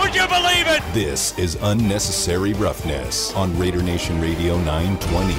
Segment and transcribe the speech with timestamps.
[0.00, 0.82] Would you believe it?
[0.94, 5.34] This is Unnecessary Roughness on Raider Nation Radio 920.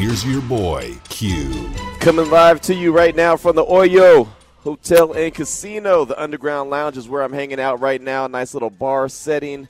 [0.00, 1.68] Here's your boy, Q.
[1.98, 6.04] Coming live to you right now from the Oyo Hotel and Casino.
[6.04, 8.28] The Underground Lounge is where I'm hanging out right now.
[8.28, 9.66] Nice little bar setting.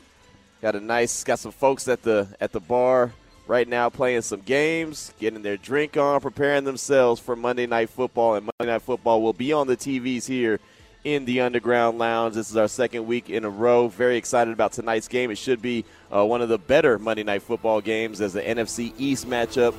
[0.61, 3.13] Got a nice, got some folks at the at the bar
[3.47, 8.35] right now playing some games, getting their drink on, preparing themselves for Monday Night Football.
[8.35, 10.61] And Monday Night Football will be on the TVs here
[11.07, 12.35] in the Underground Lounge.
[12.35, 13.87] This is our second week in a row.
[13.87, 15.31] Very excited about tonight's game.
[15.31, 18.93] It should be uh, one of the better Monday Night Football games as the NFC
[18.99, 19.73] East matchup.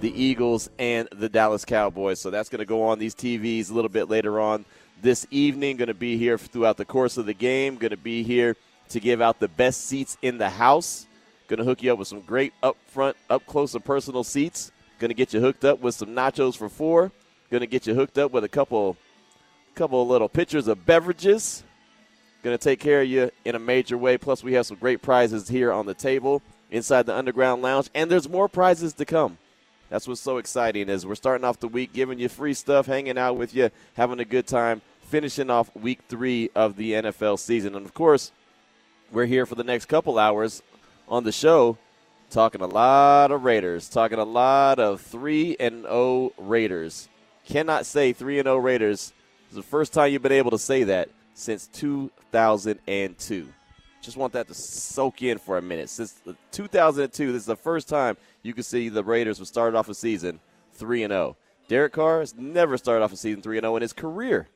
[0.00, 2.20] The Eagles and the Dallas Cowboys.
[2.20, 4.64] So that's going to go on these TVs a little bit later on
[5.00, 5.76] this evening.
[5.76, 7.76] Going to be here throughout the course of the game.
[7.76, 8.56] Going to be here
[8.88, 11.06] to give out the best seats in the house.
[11.46, 14.72] Going to hook you up with some great up front, up close and personal seats.
[14.98, 17.12] Going to get you hooked up with some nachos for four.
[17.52, 18.96] Going to get you hooked up with a couple
[19.74, 21.62] couple of little pitchers of beverages.
[22.42, 24.18] Going to take care of you in a major way.
[24.18, 28.10] Plus, we have some great prizes here on the table inside the Underground Lounge, and
[28.10, 29.38] there's more prizes to come.
[29.90, 33.16] That's what's so exciting is we're starting off the week giving you free stuff, hanging
[33.16, 37.74] out with you, having a good time, finishing off week three of the NFL season.
[37.76, 38.32] And of course,
[39.12, 40.62] we're here for the next couple hours
[41.08, 41.78] on the show
[42.30, 47.08] talking a lot of Raiders, talking a lot of 3 and 0 Raiders.
[47.46, 49.12] Cannot say 3 and 0 Raiders
[49.46, 53.48] it's the first time you've been able to say that since 2002.
[54.00, 55.88] Just want that to soak in for a minute.
[55.88, 56.20] Since
[56.52, 59.94] 2002, this is the first time you can see the Raiders have started off a
[59.94, 60.40] season
[60.74, 61.36] 3 and 0.
[61.68, 64.48] Derek Carr has never started off a season 3 and 0 in his career.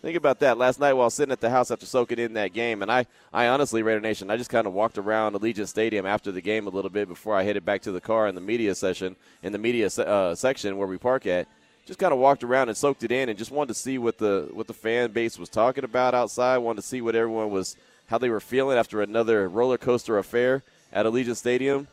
[0.00, 0.58] Think about that.
[0.58, 3.48] Last night while sitting at the house after soaking in that game, and I, I
[3.48, 6.70] honestly, Raider Nation, I just kind of walked around Allegiant Stadium after the game a
[6.70, 9.58] little bit before I headed back to the car in the media session, in the
[9.58, 11.48] media uh, section where we park at
[11.86, 14.18] just kind of walked around and soaked it in and just wanted to see what
[14.18, 16.58] the what the fan base was talking about outside.
[16.58, 17.76] Wanted to see what everyone was
[18.08, 20.62] how they were feeling after another roller coaster affair
[20.92, 21.88] at Allegiant Stadium.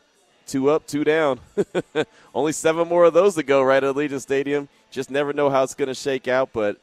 [0.47, 1.39] Two up, two down.
[2.35, 4.67] Only seven more of those to go right at Allegiant Stadium.
[4.89, 6.77] Just never know how it's going to shake out, but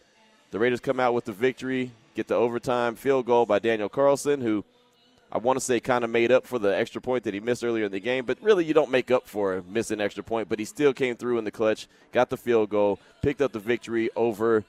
[0.50, 4.40] the Raiders come out with the victory, get the overtime field goal by Daniel Carlson,
[4.40, 4.64] who–
[5.30, 7.62] I want to say kind of made up for the extra point that he missed
[7.62, 10.48] earlier in the game, but really you don't make up for missing extra point.
[10.48, 13.58] But he still came through in the clutch, got the field goal, picked up the
[13.58, 14.64] victory over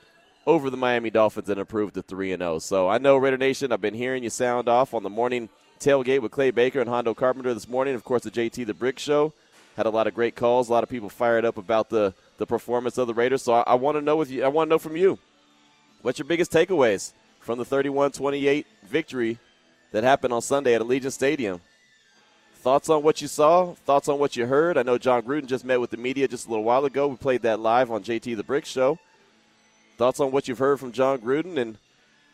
[0.45, 2.55] over the Miami Dolphins and improved to three and zero.
[2.55, 2.59] Oh.
[2.59, 5.47] So I know Raider Nation, I've been hearing you sound off on the morning
[5.79, 7.95] tailgate with Clay Baker and Hondo Carpenter this morning.
[7.95, 9.33] Of course, the JT the Brick Show
[9.77, 10.67] had a lot of great calls.
[10.67, 13.43] A lot of people fired up about the the performance of the Raiders.
[13.43, 14.43] So I, I want to know with you.
[14.43, 15.19] I want to know from you,
[16.01, 19.39] what's your biggest takeaways from the 31-28 victory
[19.91, 21.61] that happened on Sunday at Allegiant Stadium.
[22.55, 23.73] Thoughts on what you saw?
[23.85, 24.77] Thoughts on what you heard?
[24.77, 27.07] I know Jon Gruden just met with the media just a little while ago.
[27.07, 28.99] We played that live on JT the Brick Show.
[29.97, 31.77] Thoughts on what you've heard from Jon Gruden and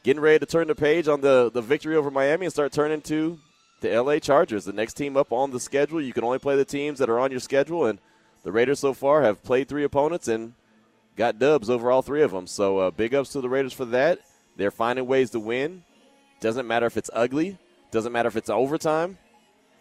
[0.03, 3.01] getting ready to turn the page on the, the victory over Miami and start turning
[3.01, 3.39] to
[3.81, 6.01] the LA Chargers, the next team up on the schedule.
[6.01, 7.99] You can only play the teams that are on your schedule, and
[8.43, 10.53] the Raiders so far have played three opponents and
[11.15, 12.47] got dubs over all three of them.
[12.47, 14.19] So uh, big ups to the Raiders for that.
[14.55, 15.83] They're finding ways to win.
[16.39, 17.57] Doesn't matter if it's ugly.
[17.91, 19.17] Doesn't matter if it's overtime.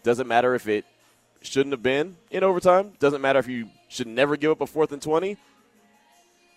[0.03, 0.85] Doesn't matter if it
[1.41, 2.93] shouldn't have been in overtime.
[2.99, 5.37] Doesn't matter if you should never give up a fourth and 20.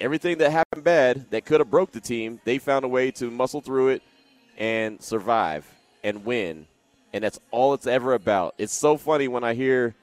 [0.00, 3.30] Everything that happened bad that could have broke the team, they found a way to
[3.30, 4.02] muscle through it
[4.56, 5.66] and survive
[6.04, 6.66] and win.
[7.12, 8.54] And that's all it's ever about.
[8.58, 9.94] It's so funny when I hear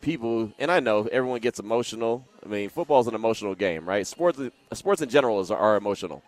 [0.00, 2.24] people, and I know everyone gets emotional.
[2.44, 4.06] I mean, football is an emotional game, right?
[4.06, 4.40] Sports,
[4.72, 6.22] sports in general is, are emotional.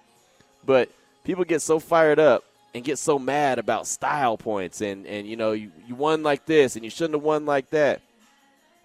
[0.64, 0.90] But
[1.24, 5.36] people get so fired up and get so mad about style points and, and you
[5.36, 8.00] know, you, you won like this and you shouldn't have won like that.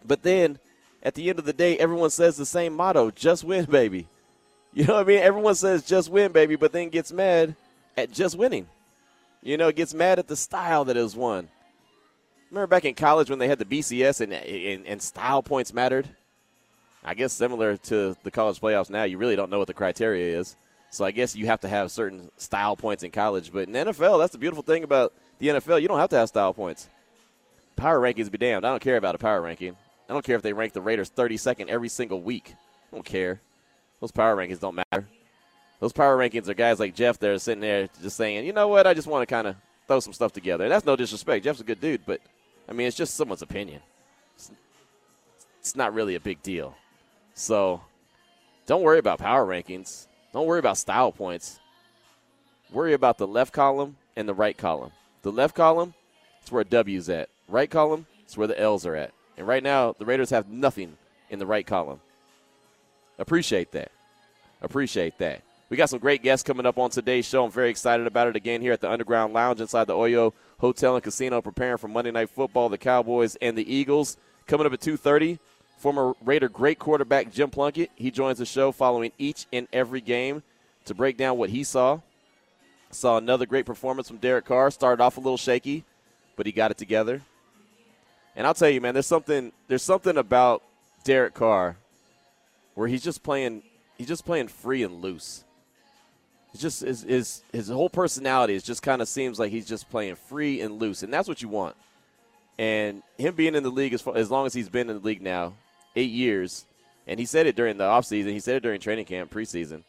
[0.06, 0.60] But then
[1.04, 4.08] at the end of the day, everyone says the same motto just win, baby.
[4.74, 5.20] You know what I mean?
[5.20, 7.56] Everyone says just win, baby, but then gets mad
[7.96, 8.68] at just winning.
[9.42, 11.48] You know, gets mad at the style that is won.
[12.52, 16.08] Remember back in college when they had the BCS and, and, and style points mattered?
[17.04, 20.38] I guess similar to the college playoffs now, you really don't know what the criteria
[20.40, 20.56] is.
[20.90, 23.52] So I guess you have to have certain style points in college.
[23.52, 25.82] But in NFL, that's the beautiful thing about the NFL.
[25.82, 26.88] You don't have to have style points.
[27.76, 28.66] Power rankings be damned.
[28.66, 29.76] I don't care about a power ranking.
[30.10, 32.56] I don't care if they rank the Raiders 32nd every single week.
[32.92, 33.42] I don't care.
[34.00, 35.08] Those power rankings don't matter.
[35.80, 38.88] Those power rankings are guys like Jeff there sitting there just saying, you know what,
[38.88, 39.56] I just want to kind of
[39.88, 40.64] throw some stuff together.
[40.64, 41.44] And that's no disrespect.
[41.44, 42.22] Jeff's a good dude, but
[42.68, 43.82] I mean, it's just someone's opinion.
[44.36, 44.52] It's,
[45.60, 46.76] it's not really a big deal.
[47.36, 47.82] So
[48.66, 50.08] don't worry about power rankings.
[50.38, 51.60] Don't worry about style points.
[52.72, 54.92] Worry about the left column and the right column.
[55.24, 55.96] The left column,
[56.44, 57.30] it's where W's at.
[57.48, 59.14] Right column, it's where the L's are at.
[59.36, 60.96] And right now, the Raiders have nothing
[61.32, 62.02] in the right column.
[63.18, 63.92] Appreciate that.
[64.62, 65.42] Appreciate that.
[65.72, 67.44] We got some great guests coming up on today's show.
[67.44, 70.94] I'm very excited about it again here at the Underground Lounge inside the Oyo Hotel
[70.94, 74.18] and Casino, preparing for Monday Night Football, the Cowboys and the Eagles.
[74.46, 75.40] Coming up at 2:30,
[75.78, 77.92] former Raider great quarterback Jim Plunkett.
[77.96, 80.44] He joins the show following each and every game
[80.86, 82.00] to break down what he saw.
[82.92, 84.72] Saw another great performance from Derek Carr.
[84.72, 85.84] Started off a little shaky,
[86.36, 87.22] but he got it together.
[88.36, 90.64] And I'll tell you, man, there's something there's something about
[91.04, 91.78] Derek Carr
[92.76, 93.64] where he's just playing
[93.98, 95.44] he's just playing free and loose.
[96.54, 99.90] It's just his, his his whole personality is just kind of seems like he's just
[99.90, 101.76] playing free and loose, and that's what you want.
[102.60, 105.06] And him being in the league as, far, as long as he's been in the
[105.06, 105.54] league now,
[105.98, 106.66] eight years,
[107.08, 109.84] and he said it during the offseason, he said it during training camp, preseason,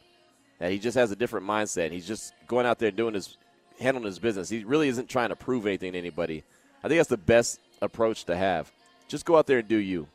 [0.58, 1.92] that he just has a different mindset.
[1.92, 3.36] He's just going out there and doing his
[3.78, 4.48] handling his business.
[4.48, 6.42] He really isn't trying to prove anything to anybody.
[6.82, 8.72] I think that's the best approach to have.
[9.06, 10.08] Just go out there and do you.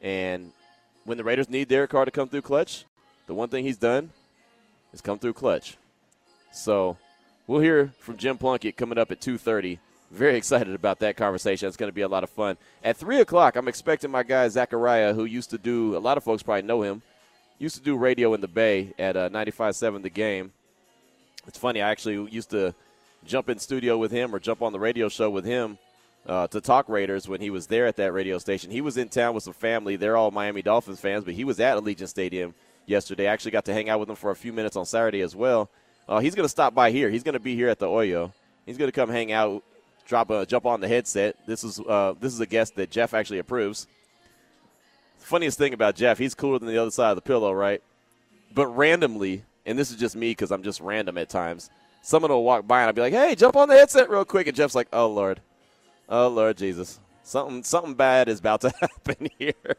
[0.00, 0.52] And
[1.04, 2.84] when the Raiders need Derek Carr to come through clutch,
[3.26, 4.10] the one thing he's done
[4.92, 5.76] is come through clutch.
[6.52, 6.96] So
[7.46, 9.78] we'll hear from Jim Plunkett coming up at 2.30.
[10.10, 11.68] Very excited about that conversation.
[11.68, 12.56] It's going to be a lot of fun.
[12.82, 16.24] At 3 o'clock, I'm expecting my guy Zachariah, who used to do, a lot of
[16.24, 17.02] folks probably know him,
[17.58, 20.52] used to do radio in the Bay at uh, 95.7 The Game.
[21.46, 22.74] It's funny, I actually used to
[23.24, 25.78] jump in studio with him or jump on the radio show with him
[26.26, 28.70] uh, to talk Raiders when he was there at that radio station.
[28.70, 29.96] He was in town with some family.
[29.96, 32.54] They're all Miami Dolphins fans, but he was at Allegiant Stadium
[32.86, 33.28] yesterday.
[33.28, 35.36] I actually got to hang out with him for a few minutes on Saturday as
[35.36, 35.70] well.
[36.08, 37.10] Uh, he's going to stop by here.
[37.10, 38.32] He's going to be here at the Oyo.
[38.66, 39.62] He's going to come hang out,
[40.08, 41.36] drop a jump on the headset.
[41.46, 43.86] This is uh, this is a guest that Jeff actually approves.
[45.18, 47.82] Funniest thing about Jeff, he's cooler than the other side of the pillow, right?
[48.54, 51.68] But randomly, and this is just me because I'm just random at times.
[52.00, 54.46] Someone will walk by and I'll be like, "Hey, jump on the headset real quick,"
[54.46, 55.40] and Jeff's like, "Oh Lord,
[56.08, 59.76] oh Lord Jesus, something something bad is about to happen here."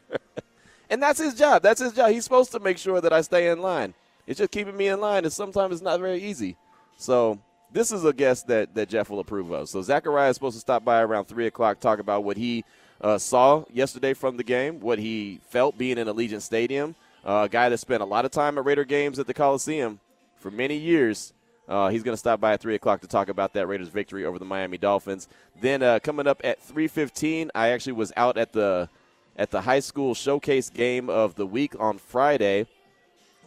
[0.88, 1.62] And that's his job.
[1.62, 2.10] That's his job.
[2.10, 3.94] He's supposed to make sure that I stay in line.
[4.26, 6.56] It's just keeping me in line, and sometimes it's not very easy.
[6.96, 7.40] So
[7.72, 9.68] this is a guest that, that Jeff will approve of.
[9.68, 12.64] So Zachariah is supposed to stop by around 3 o'clock, talk about what he
[13.00, 16.94] uh, saw yesterday from the game, what he felt being in Allegiant Stadium.
[17.24, 20.00] Uh, a guy that spent a lot of time at Raider games at the Coliseum
[20.38, 21.32] for many years.
[21.68, 24.24] Uh, he's going to stop by at 3 o'clock to talk about that Raiders victory
[24.24, 25.28] over the Miami Dolphins.
[25.60, 28.88] Then uh, coming up at 3.15, I actually was out at the–
[29.40, 32.66] at the high school showcase game of the week on Friday.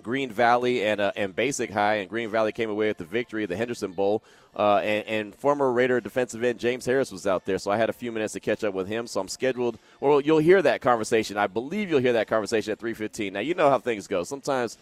[0.03, 3.43] Green Valley and uh, and Basic High, and Green Valley came away with the victory
[3.43, 4.23] of the Henderson Bowl.
[4.55, 7.89] Uh, and, and, former Raider defensive end James Harris was out there, so I had
[7.89, 9.07] a few minutes to catch up with him.
[9.07, 9.79] So I'm scheduled.
[9.99, 11.37] Well, you'll hear that conversation.
[11.37, 13.33] I believe you'll hear that conversation at 3:15.
[13.33, 14.23] Now you know how things go.
[14.23, 14.77] Sometimes,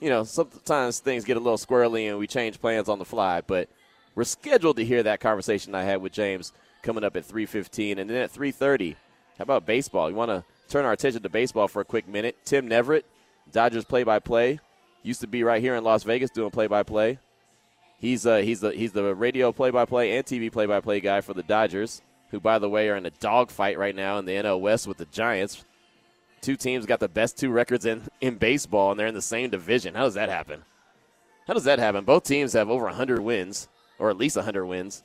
[0.00, 3.42] you know, sometimes things get a little squirrely and we change plans on the fly.
[3.42, 3.68] But
[4.16, 6.52] we're scheduled to hear that conversation I had with James
[6.82, 8.96] coming up at 3:15, and then at 3:30.
[9.38, 10.10] How about baseball?
[10.10, 12.36] You want to turn our attention to baseball for a quick minute.
[12.44, 13.04] Tim Neverett,
[13.52, 14.60] Dodgers play-by-play,
[15.02, 17.18] used to be right here in Las Vegas doing play-by-play.
[17.98, 22.02] He's uh, he's the he's the radio play-by-play and TV play-by-play guy for the Dodgers,
[22.30, 24.96] who by the way are in a dogfight right now in the NL West with
[24.96, 25.64] the Giants.
[26.40, 29.50] Two teams got the best two records in in baseball, and they're in the same
[29.50, 29.94] division.
[29.94, 30.64] How does that happen?
[31.46, 32.04] How does that happen?
[32.04, 33.68] Both teams have over 100 wins,
[33.98, 35.04] or at least 100 wins,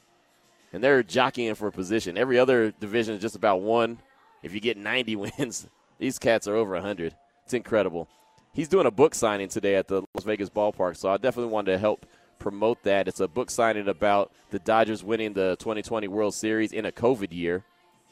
[0.73, 2.17] and they're jockeying for a position.
[2.17, 3.99] Every other division is just about one
[4.43, 5.67] if you get 90 wins,
[5.99, 7.15] these cats are over 100.
[7.45, 8.07] It's incredible.
[8.57, 11.73] He's doing a book signing today at the Las Vegas ballpark, so I definitely wanted
[11.73, 12.07] to help
[12.39, 13.07] promote that.
[13.07, 17.31] It's a book signing about the Dodgers winning the 2020 World Series in a COVID
[17.31, 17.63] year.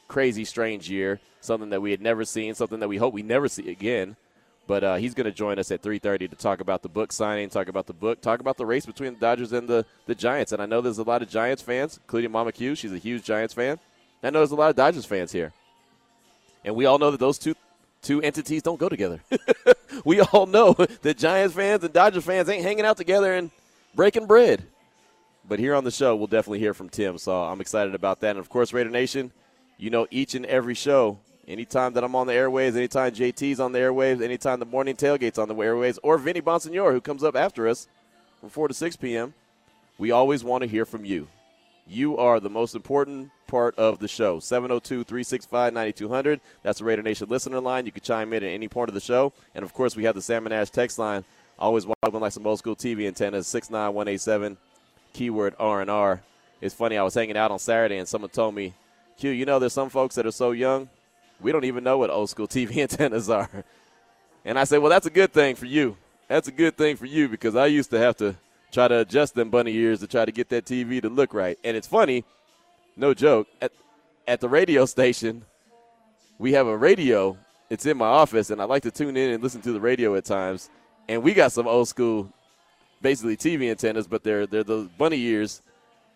[0.06, 1.18] Crazy, strange year.
[1.40, 4.14] Something that we had never seen, something that we hope we never see again.
[4.68, 7.50] But uh, he's going to join us at 3:30 to talk about the book signing,
[7.50, 10.52] talk about the book, talk about the race between the Dodgers and the, the Giants.
[10.52, 12.76] And I know there's a lot of Giants fans, including Mama Q.
[12.76, 13.80] She's a huge Giants fan.
[14.22, 15.52] I know there's a lot of Dodgers fans here
[16.66, 17.54] and we all know that those two
[18.02, 19.20] two entities don't go together.
[20.04, 20.72] we all know
[21.02, 23.50] that Giants fans and Dodgers fans ain't hanging out together and
[23.94, 24.64] breaking bread.
[25.48, 28.30] But here on the show, we'll definitely hear from Tim, so I'm excited about that.
[28.30, 29.30] And of course, Raider Nation,
[29.78, 33.72] you know each and every show, anytime that I'm on the airwaves, anytime JT's on
[33.72, 37.36] the airwaves, anytime the morning tailgate's on the airwaves, or Vinny Bonsignore, who comes up
[37.36, 37.86] after us
[38.40, 39.34] from 4 to 6 p.m.,
[39.98, 41.28] we always want to hear from you.
[41.86, 44.40] You are the most important part of the show.
[44.40, 46.40] 702 365 9200.
[46.62, 47.86] That's the Raider Nation listener line.
[47.86, 49.32] You can chime in at any point of the show.
[49.54, 51.24] And of course, we have the Salmon Ash text line.
[51.58, 53.46] Always welcome like some old school TV antennas.
[53.46, 54.56] 69187,
[55.12, 56.22] keyword R&R.
[56.60, 58.74] It's funny, I was hanging out on Saturday and someone told me
[59.18, 60.88] Q, you know, there's some folks that are so young,
[61.40, 63.50] we don't even know what old school TV antennas are.
[64.44, 65.96] And I said, well, that's a good thing for you.
[66.28, 68.36] That's a good thing for you because I used to have to
[68.76, 71.58] try to adjust them bunny ears to try to get that TV to look right.
[71.64, 72.24] And it's funny,
[72.94, 73.72] no joke, at,
[74.28, 75.46] at the radio station,
[76.38, 77.38] we have a radio.
[77.70, 80.14] It's in my office, and I like to tune in and listen to the radio
[80.14, 80.68] at times.
[81.08, 82.30] And we got some old school,
[83.00, 85.62] basically TV antennas, but they're they're the bunny ears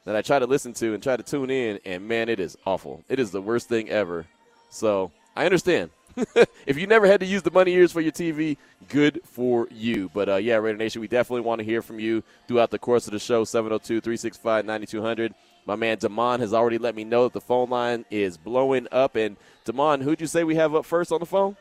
[0.04, 1.80] that I try to listen to and try to tune in.
[1.86, 3.02] And man, it is awful.
[3.08, 4.26] It is the worst thing ever.
[4.68, 5.90] So I understand.
[6.66, 8.56] if you never had to use the money ears for your TV,
[8.88, 10.10] good for you.
[10.12, 13.06] But uh, yeah, Raider Nation, we definitely want to hear from you throughout the course
[13.06, 13.44] of the show.
[13.44, 15.34] 702 365 9200.
[15.66, 19.16] My man Damon has already let me know that the phone line is blowing up.
[19.16, 21.56] And Damon, who'd you say we have up first on the phone?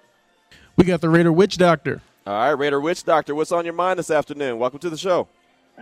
[0.75, 2.01] We got the Raider Witch Doctor.
[2.25, 4.59] All right, Raider Witch Doctor, what's on your mind this afternoon?
[4.59, 5.27] Welcome to the show.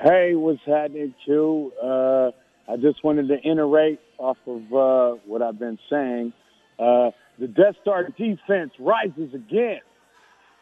[0.02, 1.74] Hey, what's happening, Q?
[1.82, 2.32] Uh,
[2.72, 6.34] I just wanted to iterate off of uh, what I've been saying.
[6.78, 9.82] Uh, the Death Star defense rises again.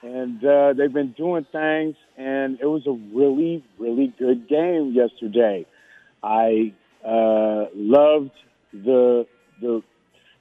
[0.01, 5.65] And uh, they've been doing things, and it was a really, really good game yesterday.
[6.21, 8.31] I uh, loved
[8.71, 9.25] the
[9.61, 9.81] the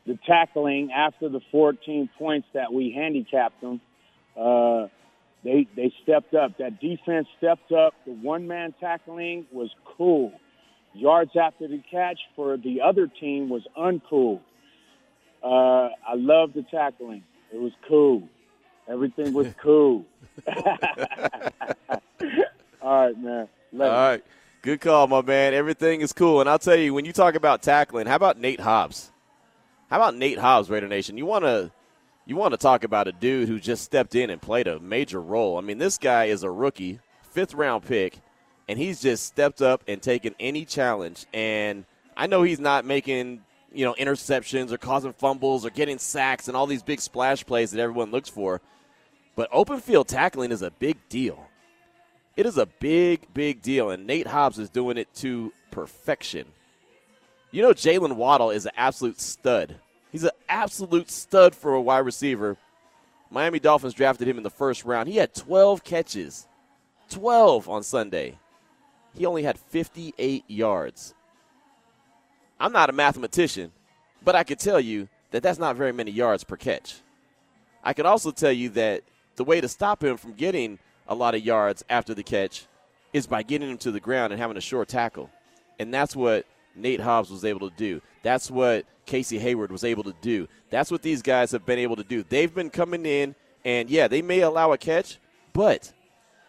[0.07, 3.81] the tackling after the 14 points that we handicapped them.
[4.38, 4.88] Uh,
[5.45, 6.59] they they stepped up.
[6.59, 7.95] That defense stepped up.
[8.07, 10.33] The one man tackling was cool.
[10.95, 14.41] Yards after the catch for the other team was uncool.
[15.44, 17.22] Uh, I love the tackling.
[17.52, 18.28] It was cool.
[18.88, 20.06] Everything was cool.
[22.82, 23.48] All right, man.
[23.72, 24.24] All right.
[24.62, 25.52] Good call, my man.
[25.52, 26.40] Everything is cool.
[26.40, 29.12] And I'll tell you, when you talk about tackling, how about Nate Hobbs?
[29.90, 31.18] How about Nate Hobbs, Raider Nation?
[31.18, 31.70] You want to
[32.26, 35.20] you want to talk about a dude who just stepped in and played a major
[35.20, 35.58] role.
[35.58, 38.20] I mean, this guy is a rookie, fifth round pick,
[38.66, 41.26] and he's just stepped up and taken any challenge.
[41.34, 41.84] And
[42.16, 43.42] I know he's not making
[43.75, 47.71] you know, interceptions or causing fumbles or getting sacks and all these big splash plays
[47.73, 48.61] that everyone looks for.
[49.37, 51.49] But open field tackling is a big deal.
[52.37, 56.47] It is a big, big deal, and Nate Hobbs is doing it to perfection.
[57.50, 59.76] You know, Jaylen Waddle is an absolute stud.
[60.11, 62.57] He's an absolute stud for a wide receiver.
[63.31, 65.09] Miami Dolphins drafted him in the first round.
[65.09, 66.47] He had 12 catches,
[67.11, 68.38] 12 on Sunday.
[69.16, 71.14] He only had 58 yards.
[72.58, 73.73] I'm not a mathematician,
[74.23, 76.96] but I could tell you that that's not very many yards per catch.
[77.82, 79.02] I could also tell you that
[79.37, 82.66] the way to stop him from getting a lot of yards after the catch
[83.12, 85.30] is by getting him to the ground and having a short tackle.
[85.78, 88.00] And that's what Nate Hobbs was able to do.
[88.23, 90.49] That's what Casey Hayward was able to do.
[90.70, 92.25] That's what these guys have been able to do.
[92.28, 93.34] They've been coming in,
[93.64, 95.18] and yeah, they may allow a catch,
[95.52, 95.92] but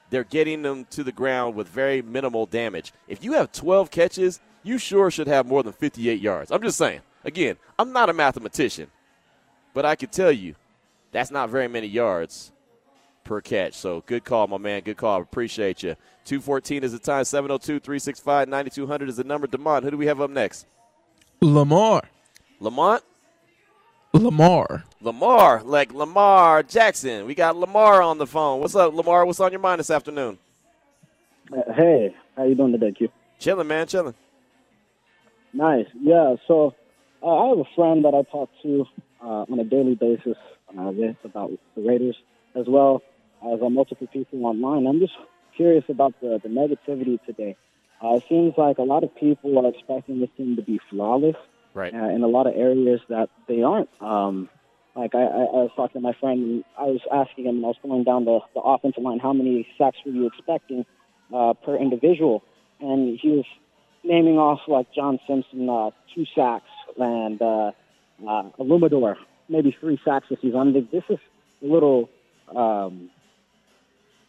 [0.10, 2.94] they're getting them to the ground with very minimal damage.
[3.08, 6.52] If you have 12 catches you sure should have more than 58 yards.
[6.52, 7.02] I'm just saying.
[7.24, 8.88] Again, I'm not a mathematician,
[9.74, 10.56] but I can tell you
[11.12, 12.52] that's not very many yards
[13.24, 13.74] per catch.
[13.74, 14.82] So good call, my man.
[14.82, 15.22] Good call.
[15.22, 15.96] Appreciate you.
[16.26, 17.24] 214 is the time.
[17.24, 19.48] 702 365 9200 is the number.
[19.48, 20.66] Demond, who do we have up next?
[21.42, 22.04] Lamar.
[22.60, 23.04] Lamont?
[24.14, 24.86] Lamar.
[25.02, 27.26] Lamar, like Lamar Jackson.
[27.26, 28.62] We got Lamar on the phone.
[28.62, 29.26] What's up, Lamar?
[29.26, 30.38] What's on your mind this afternoon?
[31.76, 33.10] Hey, how you doing today, Q?
[33.38, 34.16] Chilling, man, chilling.
[35.56, 35.88] Nice.
[36.00, 36.36] Yeah.
[36.48, 36.76] So
[37.24, 38.86] uh, I have a friend that I talk to
[39.24, 40.38] uh, on a daily basis
[40.78, 42.18] uh, with about the Raiders,
[42.56, 43.02] as well
[43.42, 44.86] as uh, multiple people online.
[44.86, 45.14] I'm just
[45.56, 47.56] curious about the, the negativity today.
[48.04, 51.38] Uh, it seems like a lot of people are expecting this team to be flawless,
[51.74, 51.94] right?
[51.94, 53.90] Uh, in a lot of areas that they aren't.
[54.02, 54.50] Um,
[54.96, 57.66] like I, I, I was talking to my friend, and I was asking him, and
[57.66, 60.86] I was going down the, the offensive line, how many sacks were you expecting
[61.34, 62.44] uh, per individual?
[62.82, 63.46] And he was
[64.06, 67.72] naming off like John Simpson, uh, two sacks, and uh,
[68.28, 69.16] uh, Illumador,
[69.50, 70.88] maybe three sacks this season.
[70.92, 71.20] This is
[71.62, 72.10] a little
[72.56, 73.10] um,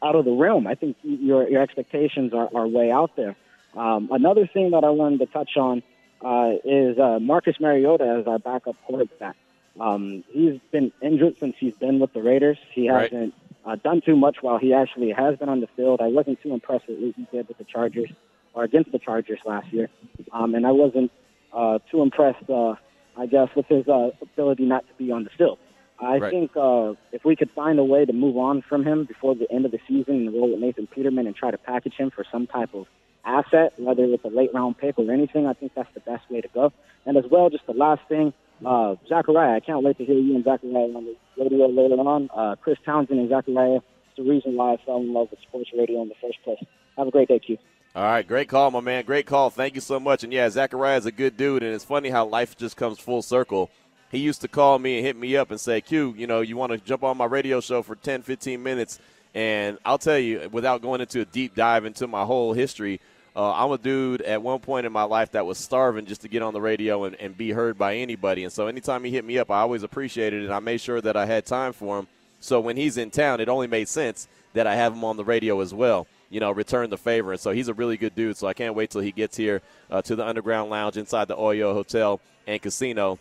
[0.03, 0.67] out of the realm.
[0.67, 3.37] I think your your expectations are, are way out there.
[3.77, 5.83] Um, another thing that I wanted to touch on
[6.25, 9.37] uh, is uh, Marcus Mariota as our backup quarterback.
[9.79, 12.57] Um, he's been injured since he's been with the Raiders.
[12.73, 13.35] He hasn't
[13.67, 16.01] uh, done too much while he actually has been on the field.
[16.01, 18.11] I wasn't too impressed with what he did with the Chargers
[18.57, 19.89] or against the Chargers last year,
[20.33, 21.13] um, and I wasn't
[21.53, 22.75] uh, too impressed, uh,
[23.17, 25.59] I guess, with his uh, ability not to be on the field.
[26.01, 26.31] I right.
[26.31, 29.51] think uh, if we could find a way to move on from him before the
[29.51, 32.25] end of the season and roll with Nathan Peterman and try to package him for
[32.33, 32.87] some type of
[33.25, 36.41] asset, whether it's a late round pick or anything, I think that's the best way
[36.41, 36.73] to go.
[37.05, 38.33] And as well, just the last thing,
[38.65, 42.31] uh, Zachariah, I can't wait to hear you and Zachariah on the radio later on.
[42.35, 45.71] Uh, Chris Townsend and Zachariah, it's the reason why I fell in love with sports
[45.77, 46.63] radio in the first place.
[46.97, 47.59] Have a great day, Q.
[47.97, 49.07] All right, great call, my man.
[49.07, 49.49] Great call.
[49.49, 50.23] Thank you so much.
[50.23, 53.23] And yeah, Zachariah is a good dude, and it's funny how life just comes full
[53.23, 53.71] circle.
[54.13, 56.59] He used to call me and hit me up and say, Q, you know, you
[56.59, 58.99] want to jump on my radio show for 10, 15 minutes?
[59.35, 63.01] And I'll tell you, without going into a deep dive into my whole history,
[63.35, 66.29] uh, I'm a dude at one point in my life that was starving just to
[66.29, 68.45] get on the radio and, and be heard by anybody.
[68.45, 70.45] And so anytime he hit me up, I always appreciated it.
[70.45, 72.09] And I made sure that I had time for him.
[72.41, 75.25] So when he's in town, it only made sense that I have him on the
[75.25, 76.07] radio as well.
[76.31, 77.33] You know, return the favor.
[77.33, 78.37] And so he's a really good dude.
[78.37, 81.37] So I can't wait till he gets here uh, to the Underground Lounge inside the
[81.37, 83.19] Oyo Hotel and Casino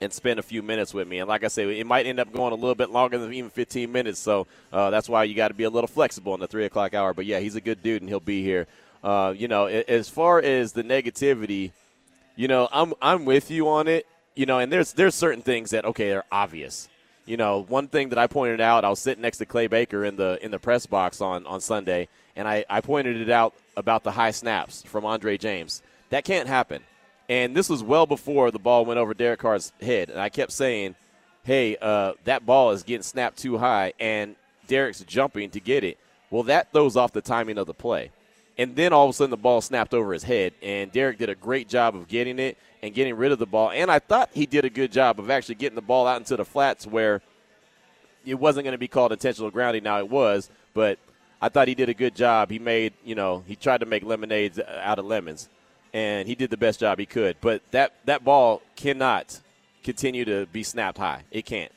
[0.00, 1.18] and spend a few minutes with me.
[1.18, 3.50] And like I say, it might end up going a little bit longer than even
[3.50, 4.18] 15 minutes.
[4.18, 6.94] So uh, that's why you got to be a little flexible in the three o'clock
[6.94, 7.14] hour.
[7.14, 8.66] But yeah, he's a good dude, and he'll be here.
[9.02, 11.72] Uh, you know, as far as the negativity,
[12.36, 14.06] you know, I'm I'm with you on it.
[14.34, 16.88] You know, and there's there's certain things that okay, they're obvious.
[17.26, 20.04] You know, one thing that I pointed out, I was sitting next to Clay Baker
[20.04, 23.54] in the in the press box on on Sunday, and I, I pointed it out
[23.76, 25.82] about the high snaps from Andre James.
[26.10, 26.82] That can't happen.
[27.28, 30.10] And this was well before the ball went over Derek Carr's head.
[30.10, 30.94] And I kept saying,
[31.44, 34.36] hey, uh, that ball is getting snapped too high, and
[34.66, 35.98] Derek's jumping to get it.
[36.30, 38.10] Well, that throws off the timing of the play.
[38.56, 41.28] And then all of a sudden the ball snapped over his head, and Derek did
[41.28, 43.70] a great job of getting it and getting rid of the ball.
[43.70, 46.36] And I thought he did a good job of actually getting the ball out into
[46.36, 47.20] the flats where
[48.24, 49.82] it wasn't going to be called intentional grounding.
[49.82, 50.98] Now it was, but
[51.44, 52.50] I thought he did a good job.
[52.50, 55.50] He made, you know, he tried to make lemonades out of lemons
[55.92, 57.36] and he did the best job he could.
[57.42, 59.38] But that that ball cannot
[59.82, 61.24] continue to be snapped high.
[61.30, 61.70] It can't.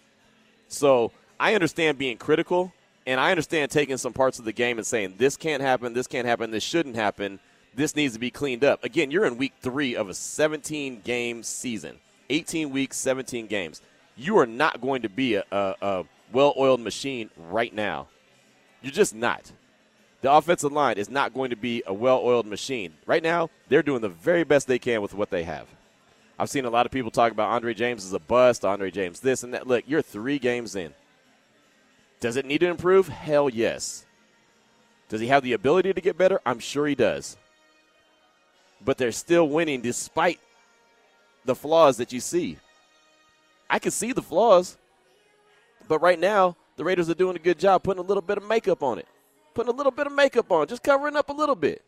[0.70, 2.72] So I understand being critical,
[3.06, 6.08] and I understand taking some parts of the game and saying this can't happen, this
[6.08, 7.38] can't happen, this shouldn't happen,
[7.76, 8.86] this needs to be cleaned up.
[8.86, 11.98] Again, you're in week three of a 17 game season,
[12.30, 13.82] 18 weeks, 17 games.
[14.16, 18.08] You are not going to be a, a, a well oiled machine right now.
[18.82, 19.52] You're just not
[20.22, 22.94] the offensive line is not going to be a well oiled machine.
[23.06, 25.68] Right now, they're doing the very best they can with what they have.
[26.40, 29.20] I've seen a lot of people talk about Andre James as a bust, Andre James
[29.20, 29.68] this and that.
[29.68, 30.94] Look, you're three games in.
[32.20, 33.08] Does it need to improve?
[33.08, 34.06] Hell yes.
[35.10, 36.42] Does he have the ability to get better?
[36.46, 37.38] I'm sure he does.
[38.84, 40.40] But they're still winning despite
[41.46, 42.58] the flaws that you see.
[43.70, 44.78] I can see the flaws,
[45.88, 48.48] but right now, the Raiders are doing a good job putting a little bit of
[48.48, 49.08] makeup on it
[49.58, 51.84] putting a little bit of makeup on, just covering up a little bit.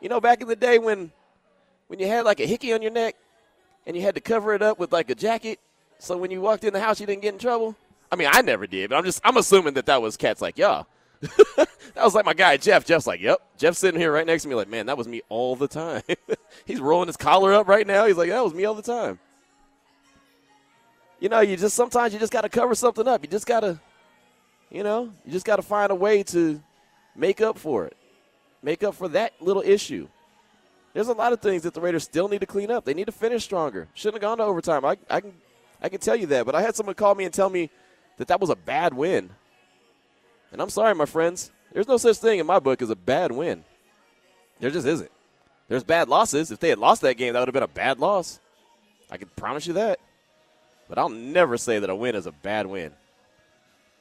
[0.00, 1.10] You know, back in the day when
[1.88, 3.16] when you had like a hickey on your neck
[3.86, 5.58] and you had to cover it up with like a jacket,
[5.98, 7.74] so when you walked in the house you didn't get in trouble.
[8.12, 10.56] I mean, I never did, but I'm just I'm assuming that that was cats like,
[10.56, 10.84] yeah.
[11.20, 12.86] that was like my guy Jeff.
[12.86, 13.40] Jeff's like, yep.
[13.58, 16.02] Jeff's sitting here right next to me, like, man, that was me all the time.
[16.66, 18.06] He's rolling his collar up right now.
[18.06, 19.18] He's like, that was me all the time.
[21.20, 23.22] You know, you just sometimes you just got to cover something up.
[23.22, 23.78] You just got to
[24.70, 26.62] you know, you just got to find a way to
[27.16, 27.96] make up for it,
[28.62, 30.08] make up for that little issue.
[30.94, 32.84] There's a lot of things that the Raiders still need to clean up.
[32.84, 33.88] They need to finish stronger.
[33.94, 34.84] Shouldn't have gone to overtime.
[34.84, 35.32] I, I can,
[35.82, 36.46] I can tell you that.
[36.46, 37.70] But I had someone call me and tell me
[38.16, 39.30] that that was a bad win.
[40.52, 41.52] And I'm sorry, my friends.
[41.72, 43.64] There's no such thing in my book as a bad win.
[44.58, 45.10] There just isn't.
[45.68, 46.50] There's bad losses.
[46.50, 48.40] If they had lost that game, that would have been a bad loss.
[49.10, 50.00] I can promise you that.
[50.90, 52.90] But I'll never say that a win is a bad win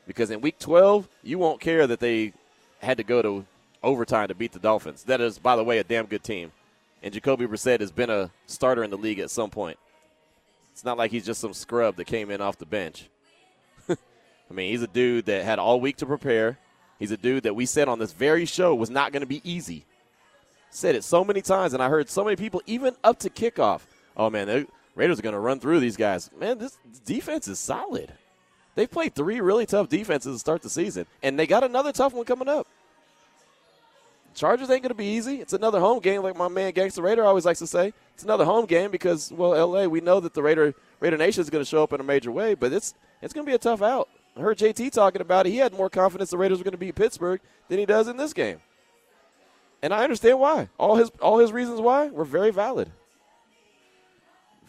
[0.08, 2.34] because in week 12, you won't care that they
[2.80, 3.46] had to go to
[3.84, 5.04] overtime to beat the Dolphins.
[5.04, 6.52] That is, by the way, a damn good team.
[7.04, 9.78] And Jacoby Brissett has been a starter in the league at some point.
[10.72, 13.08] It's not like he's just some scrub that came in off the bench.
[13.88, 13.96] I
[14.52, 16.58] mean, he's a dude that had all week to prepare.
[16.98, 19.48] He's a dude that we said on this very show was not going to be
[19.48, 19.86] easy.
[20.72, 23.82] Said it so many times, and I heard so many people, even up to kickoff.
[24.18, 24.66] Oh man,
[25.00, 26.30] Raiders are going to run through these guys.
[26.38, 28.12] Man, this defense is solid.
[28.76, 32.14] They've played three really tough defenses to start the season, and they got another tough
[32.14, 32.68] one coming up.
[34.36, 35.40] Chargers ain't going to be easy.
[35.40, 37.94] It's another home game, like my man Gangster Raider always likes to say.
[38.14, 41.50] It's another home game because, well, LA, we know that the Raider Raider Nation is
[41.50, 43.58] going to show up in a major way, but it's it's going to be a
[43.58, 44.10] tough out.
[44.36, 45.52] I heard JT talking about it.
[45.52, 48.18] He had more confidence the Raiders were going to beat Pittsburgh than he does in
[48.18, 48.60] this game,
[49.82, 50.68] and I understand why.
[50.78, 52.92] All his all his reasons why were very valid.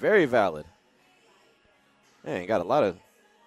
[0.01, 0.65] Very valid.
[2.25, 2.97] Man, got a lot of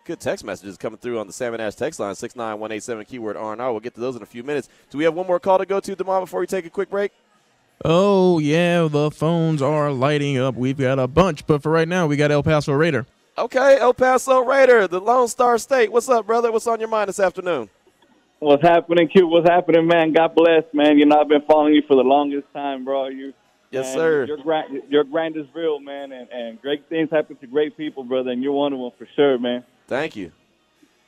[0.05, 3.71] good text messages coming through on the Salmon Ash text line, 69187 keyword R&R.
[3.71, 4.69] We'll get to those in a few minutes.
[4.91, 6.91] Do we have one more call to go to, Demond, before we take a quick
[6.91, 7.11] break?
[7.83, 10.53] Oh, yeah, the phones are lighting up.
[10.53, 13.07] We've got a bunch, but for right now, we got El Paso Raider.
[13.35, 15.91] Okay, El Paso Raider, the Lone Star State.
[15.91, 16.51] What's up, brother?
[16.51, 17.67] What's on your mind this afternoon?
[18.37, 19.25] What's happening, Q?
[19.27, 20.13] What's happening, man?
[20.13, 20.99] God bless, man.
[20.99, 23.07] You know, I've been following you for the longest time, bro.
[23.07, 23.33] You
[23.73, 24.25] Yes, sir.
[24.25, 28.03] Your grind, your grind is real, man, and, and great things happen to great people,
[28.03, 29.63] brother, and you're one of them for sure, man.
[29.87, 30.31] Thank you.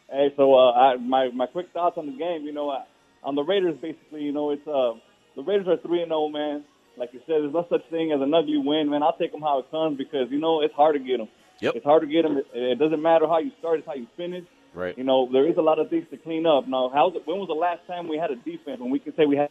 [0.09, 2.43] Hey, so uh, I, my my quick thoughts on the game.
[2.43, 2.83] You know, uh,
[3.23, 4.93] on the Raiders, basically, you know, it's uh,
[5.35, 6.63] the Raiders are three and zero, man.
[6.97, 9.03] Like you said, there's no such thing as an ugly win, man.
[9.03, 11.27] I'll take them how it comes because you know it's hard to get them.
[11.61, 11.75] Yep.
[11.75, 12.37] It's hard to get them.
[12.37, 14.43] It, it doesn't matter how you start; it's how you finish.
[14.73, 14.97] Right.
[14.97, 16.67] You know, there is a lot of things to clean up.
[16.67, 19.15] Now, how's it, when was the last time we had a defense when we can
[19.15, 19.49] say we had?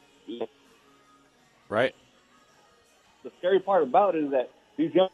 [1.68, 1.94] Right.
[3.24, 5.08] The scary part about it is that these young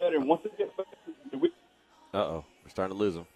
[0.00, 0.18] better.
[0.20, 0.88] Once they get better,
[1.40, 1.48] we
[2.12, 3.26] Uh oh, we're starting to lose them.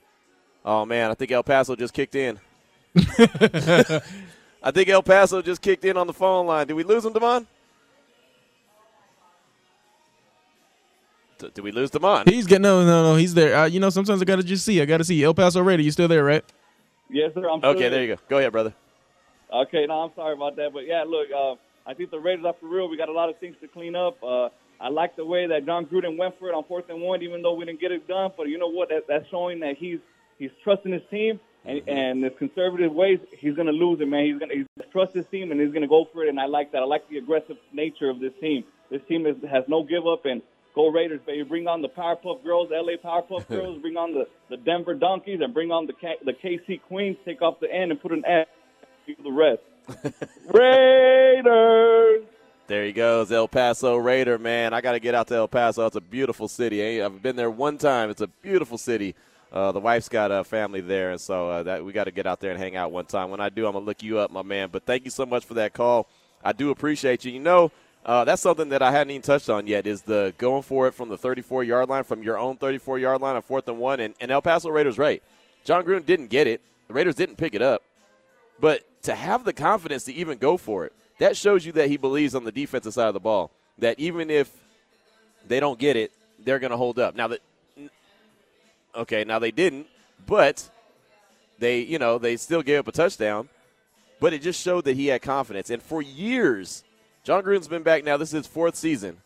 [0.65, 2.41] Oh man, I think El Paso just kicked in.
[2.97, 6.67] I think El Paso just kicked in on the phone line.
[6.67, 7.47] Did we lose him, Damon?
[11.39, 12.25] D- Did we lose Damon?
[12.27, 13.17] He's getting no, no, no.
[13.17, 13.57] He's there.
[13.57, 14.83] Uh, you know, sometimes I gotta just see.
[14.83, 15.23] I gotta see.
[15.23, 16.45] El Paso Raider, you still there, right?
[17.09, 17.49] Yes, sir.
[17.49, 18.21] I'm still Okay, there you go.
[18.29, 18.75] Go ahead, brother.
[19.53, 21.55] Okay, no, I'm sorry about that, but yeah, look, uh,
[21.87, 22.89] I think the Raiders are for real.
[22.89, 24.23] We got a lot of things to clean up.
[24.23, 24.49] Uh,
[24.81, 27.43] I like the way that Jon Gruden went for it on fourth and one, even
[27.43, 28.33] though we didn't get it done.
[28.37, 28.89] But you know what?
[28.89, 30.01] That, that's showing that he's
[30.39, 34.27] he's trusting his team, and and his conservative ways, he's gonna lose it, man.
[34.27, 36.29] He's gonna he's gonna trust his team, and he's gonna go for it.
[36.29, 36.83] And I like that.
[36.83, 38.65] I like the aggressive nature of this team.
[38.91, 40.43] This team is, has no give up, and
[40.75, 41.43] go Raiders, baby.
[41.43, 43.81] Bring on the Powerpuff Girls, LA Powerpuff Girls.
[43.81, 47.17] bring on the, the Denver Donkeys, and bring on the K, the KC Queens.
[47.25, 48.47] Take off the N and put an S.
[49.07, 49.63] Do the rest.
[50.53, 52.25] Raiders.
[52.67, 54.75] There he goes, El Paso Raider, man.
[54.75, 55.87] I got to get out to El Paso.
[55.87, 57.01] It's a beautiful city.
[57.01, 58.11] I've been there one time.
[58.11, 59.15] It's a beautiful city.
[59.53, 62.27] Uh, the wife's got a family there, and so uh, that we got to get
[62.27, 63.31] out there and hang out one time.
[63.31, 64.71] When I do, I'm gonna look you up, my man.
[64.73, 66.09] But thank you so much for that call.
[66.43, 67.33] I do appreciate you.
[67.33, 67.71] You know,
[68.05, 69.87] uh, that's something that I hadn't even touched on yet.
[69.87, 73.21] Is the going for it from the 34 yard line, from your own 34 yard
[73.21, 75.23] line on fourth and one, and, and El Paso Raiders right.
[75.65, 76.61] Jon Gruden didn't get it.
[76.89, 77.83] The Raiders didn't pick it up.
[78.61, 81.97] But to have the confidence to even go for it, that shows you that he
[81.97, 83.51] believes on the defensive side of the ball.
[83.79, 84.51] That even if
[85.47, 87.15] they don't get it, they're going to hold up.
[87.15, 87.41] Now that
[88.95, 89.87] okay, now they didn't,
[90.27, 90.69] but
[91.59, 93.49] they, you know, they still gave up a touchdown.
[94.19, 95.69] But it just showed that he had confidence.
[95.69, 96.85] And for years,
[97.23, 98.17] Jon Gruden's been back now.
[98.17, 99.19] This is his fourth season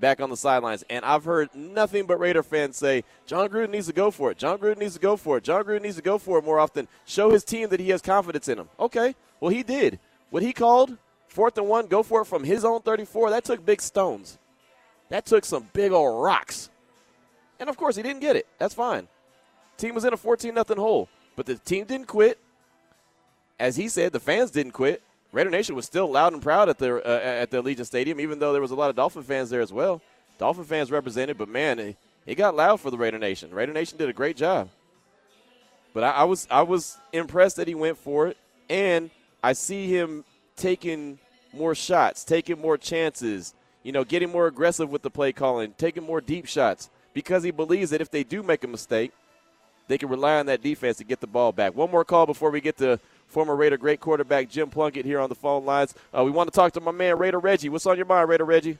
[0.00, 0.84] back on the sidelines.
[0.88, 4.38] And I've heard nothing but Raider fans say, Jon Gruden needs to go for it.
[4.38, 5.44] Jon Gruden needs to go for it.
[5.44, 6.88] Jon Gruden needs to go for it more often.
[7.04, 8.68] Show his team that he has confidence in him.
[8.78, 9.98] Okay, well, he did.
[10.30, 13.64] What he called, fourth and one, go for it from his own 34, that took
[13.64, 14.38] big stones.
[15.08, 16.70] That took some big old rocks.
[17.60, 18.46] And of course, he didn't get it.
[18.58, 19.08] That's fine.
[19.76, 21.08] Team was in a 14 nothing hole.
[21.36, 22.38] But the team didn't quit.
[23.60, 25.02] As he said, the fans didn't quit.
[25.32, 28.38] Raider Nation was still loud and proud at the uh, at the Allegiant Stadium, even
[28.38, 30.00] though there was a lot of Dolphin fans there as well.
[30.38, 33.50] Dolphin fans represented, but man, it, it got loud for the Raider Nation.
[33.50, 34.70] Raider Nation did a great job.
[35.92, 38.36] But I, I was I was impressed that he went for it,
[38.70, 39.10] and
[39.42, 40.24] I see him
[40.56, 41.18] taking
[41.52, 43.54] more shots, taking more chances.
[43.82, 47.50] You know, getting more aggressive with the play calling, taking more deep shots because he
[47.50, 49.12] believes that if they do make a mistake,
[49.86, 51.74] they can rely on that defense to get the ball back.
[51.74, 55.28] One more call before we get to former Raider great quarterback Jim Plunkett here on
[55.28, 55.94] the phone lines.
[56.16, 57.68] Uh, we want to talk to my man Raider Reggie.
[57.68, 58.78] What's on your mind, Raider Reggie?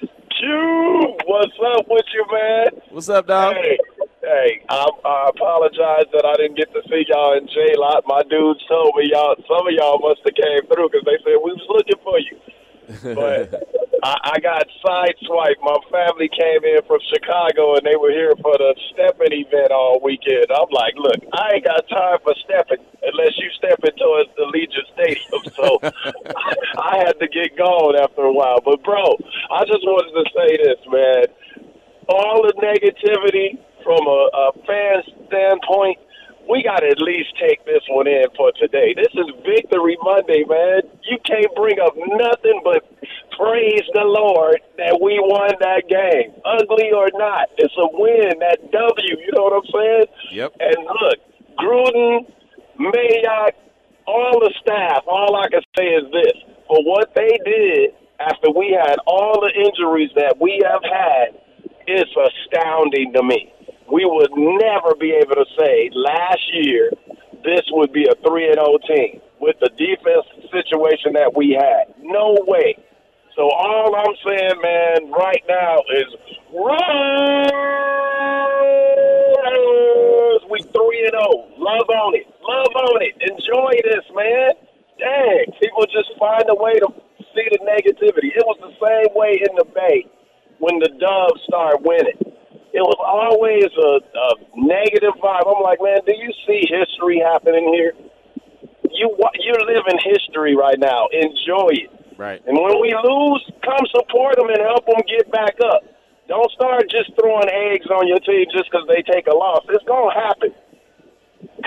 [0.00, 2.82] Chew, what's up with you, man?
[2.90, 3.54] What's up, dog?
[3.54, 3.78] Hey,
[4.22, 8.04] hey, I, I apologize that I didn't get to see y'all in J Lot.
[8.06, 11.38] My dudes told me y'all, some of y'all must have came through because they said
[11.44, 12.36] we was looking for you.
[13.02, 15.62] But I, I got sideswiped.
[15.62, 20.00] My family came in from Chicago and they were here for the stepping event all
[20.02, 20.46] weekend.
[20.50, 24.86] I'm like, look, I ain't got time for stepping unless you step into the Legion
[24.94, 25.42] Stadium.
[25.54, 25.78] So
[26.82, 28.58] I had to get going after a while.
[28.64, 29.16] But bro,
[29.50, 31.24] I just wanted to say this, man.
[32.08, 35.98] All the negativity from a, a fan standpoint,
[36.48, 38.94] we got to at least take this one in for today.
[38.94, 40.82] This is Victory Monday, man.
[41.04, 42.82] You can't bring up nothing but
[43.36, 46.34] praise the Lord that we won that game.
[46.44, 50.06] Ugly or not, it's a win, that W, you know what I'm saying?
[50.32, 50.56] Yep.
[50.60, 51.18] And look,
[51.58, 52.26] Gruden,
[52.78, 53.52] Mayock,
[54.06, 56.36] all the staff, all I can say is this.
[56.66, 61.40] For what they did after we had all the injuries that we have had,
[61.86, 63.52] it's astounding to me.
[63.92, 66.90] We would never be able to say last year
[67.44, 71.92] this would be a 3 and 0 team with the defense situation that we had.
[72.00, 72.74] No way.
[73.36, 76.08] So all I'm saying, man, right now is
[76.56, 77.52] Raiders.
[80.48, 81.52] We 3 and 0.
[81.60, 82.24] Love on it.
[82.40, 83.12] Love on it.
[83.20, 84.56] Enjoy this, man.
[84.98, 86.88] Dang, people just find a way to
[87.34, 88.32] see the negativity.
[88.32, 90.08] It was the same way in the Bay
[90.60, 92.32] when the Dubs started winning.
[92.72, 95.44] It was always a, a negative vibe.
[95.44, 97.92] I'm like, man, do you see history happening here?
[98.90, 101.08] You you live in history right now.
[101.12, 101.90] Enjoy it.
[102.18, 102.40] Right.
[102.46, 105.82] And when we lose, come support them and help them get back up.
[106.28, 109.64] Don't start just throwing eggs on your team just because they take a loss.
[109.68, 110.50] It's going to happen.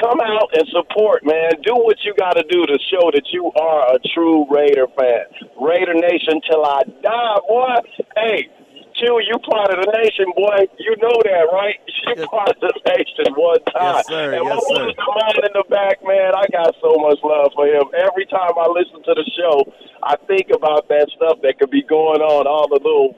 [0.02, 1.52] come out and support, man.
[1.64, 5.26] Do what you got to do to show that you are a true Raider fan.
[5.62, 7.76] Raider Nation till I die, boy.
[8.16, 8.50] Hey,
[8.98, 10.68] Q, you part of the nation, boy.
[10.80, 11.76] You know that, right?
[12.08, 12.28] You Yes.
[12.32, 13.96] part of the nation one time.
[14.00, 14.34] Yes, sir.
[14.36, 14.86] And Yes, my sir.
[14.88, 17.84] man in the back, man, I got so much love for him.
[17.94, 19.68] Every time I listen to the show,
[20.04, 23.18] I think about that stuff that could be going on, all the little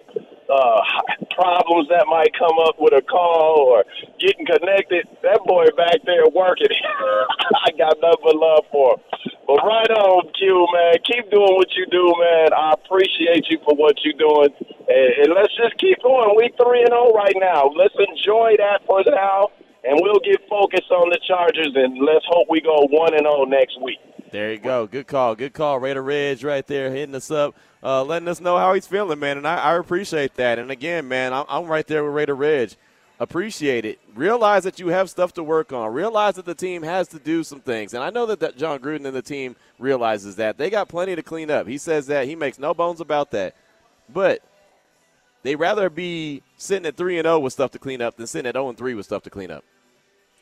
[0.50, 0.82] uh,
[1.36, 3.84] problems that might come up with a call or
[4.20, 5.08] getting connected.
[5.24, 6.72] That boy back there working.
[7.66, 9.00] I got nothing but love for him.
[9.48, 11.00] But right on, Q, man.
[11.08, 12.52] Keep doing what you do, man.
[12.52, 14.52] I appreciate you for what you're doing.
[14.88, 16.36] And, and let's just keep going.
[16.36, 17.72] We 3 and 0 right now.
[17.72, 19.52] Let's enjoy that for now.
[19.88, 23.46] And we'll get focused on the Chargers, and let's hope we go 1 and 0
[23.46, 24.00] next week.
[24.32, 24.88] There you go.
[24.88, 25.36] Good call.
[25.36, 25.80] Good call.
[25.80, 29.38] Raider Ridge right there hitting us up, uh, letting us know how he's feeling, man.
[29.38, 30.60] And I, I appreciate that.
[30.60, 32.76] And again, man, I'm, I'm right there with Raider Ridge.
[33.20, 34.00] Appreciate it.
[34.14, 35.92] Realize that you have stuff to work on.
[35.92, 37.94] Realize that the team has to do some things.
[37.94, 40.58] And I know that, that Jon Gruden and the team realizes that.
[40.58, 41.68] They got plenty to clean up.
[41.68, 42.28] He says that.
[42.28, 43.56] He makes no bones about that.
[44.14, 44.44] But
[45.42, 48.48] they'd rather be sitting at 3 and 0 with stuff to clean up than sitting
[48.48, 49.64] at 0 and 3 with stuff to clean up.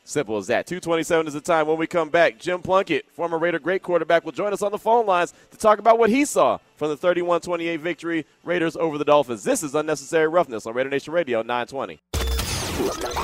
[0.06, 0.68] Simple as that.
[0.68, 2.38] 227 is the time when we come back.
[2.38, 5.80] Jim Plunkett, former Raider great quarterback, will join us on the phone lines to talk
[5.80, 9.42] about what he saw from the 31 28 victory Raiders over the Dolphins.
[9.42, 11.98] This is Unnecessary Roughness on Raider Nation Radio 920.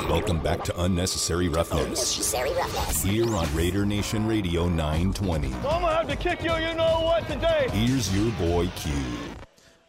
[0.09, 2.35] Welcome back to Unnecessary Roughness.
[3.05, 5.47] Here on Raider Nation Radio 920.
[5.47, 7.69] I'm gonna have to kick you, you know what, today.
[7.71, 8.91] Here's your boy Q.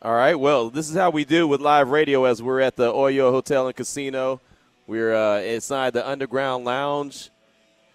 [0.04, 2.92] All right, well, this is how we do with live radio as we're at the
[2.92, 4.42] Oyo Hotel and Casino.
[4.86, 7.30] We're uh, inside the Underground Lounge.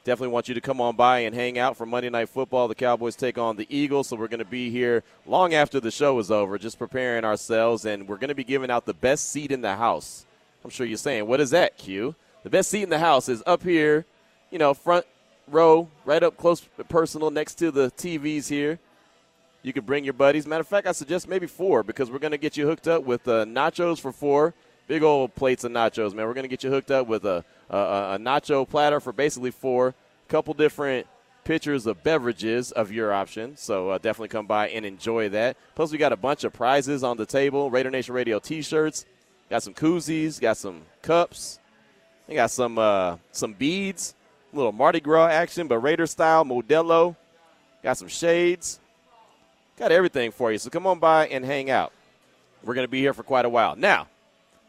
[0.05, 2.67] Definitely want you to come on by and hang out for Monday Night Football.
[2.67, 5.91] The Cowboys take on the Eagles, so we're going to be here long after the
[5.91, 9.29] show is over, just preparing ourselves, and we're going to be giving out the best
[9.29, 10.25] seat in the house.
[10.65, 12.15] I'm sure you're saying, what is that, Q?
[12.43, 14.07] The best seat in the house is up here,
[14.51, 15.05] you know, front
[15.47, 18.79] row, right up close personal next to the TVs here.
[19.63, 20.47] You could bring your buddies.
[20.47, 23.03] Matter of fact, I suggest maybe four because we're going to get you hooked up
[23.03, 24.55] with uh, nachos for four.
[24.89, 26.27] Big old plates of nachos, man.
[26.27, 29.95] We're to get you hooked up with a, a, a nacho platter for basically four.
[30.29, 31.07] Couple different
[31.45, 33.57] pitchers of beverages of your option.
[33.57, 35.57] So uh, definitely come by and enjoy that.
[35.75, 39.07] Plus, we got a bunch of prizes on the table Raider Nation Radio t shirts,
[39.49, 41.59] got some koozies, got some cups,
[42.27, 44.15] we got some, uh, some beads,
[44.53, 47.17] a little Mardi Gras action, but Raider style, Modelo.
[47.83, 48.81] Got some shades.
[49.77, 50.59] Got everything for you.
[50.59, 51.93] So come on by and hang out.
[52.65, 53.77] We're to be here for quite a while.
[53.77, 54.09] Now,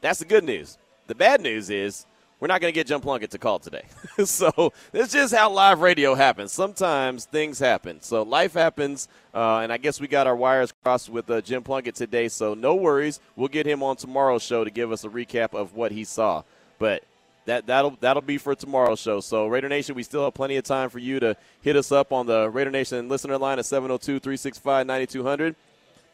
[0.02, 0.78] that's the good news.
[1.08, 2.06] The bad news is
[2.40, 3.84] we're not going to get Jim Plunkett to call today.
[4.26, 6.54] so it's just how live radio happens.
[6.54, 8.02] Sometimes things happen.
[8.02, 11.64] So life happens, uh, and I guess we got our wires crossed with uh, Jim
[11.64, 12.30] Plunkett today.
[12.30, 13.20] So no worries.
[13.36, 16.44] We'll get him on tomorrow's show to give us a recap of what he saw.
[16.78, 17.04] But
[17.46, 19.20] that that'll that'll be for tomorrow's show.
[19.20, 22.14] So Raider Nation, we still have plenty of time for you to hit us up
[22.14, 25.56] on the Raider Nation listener line at 702-365-9200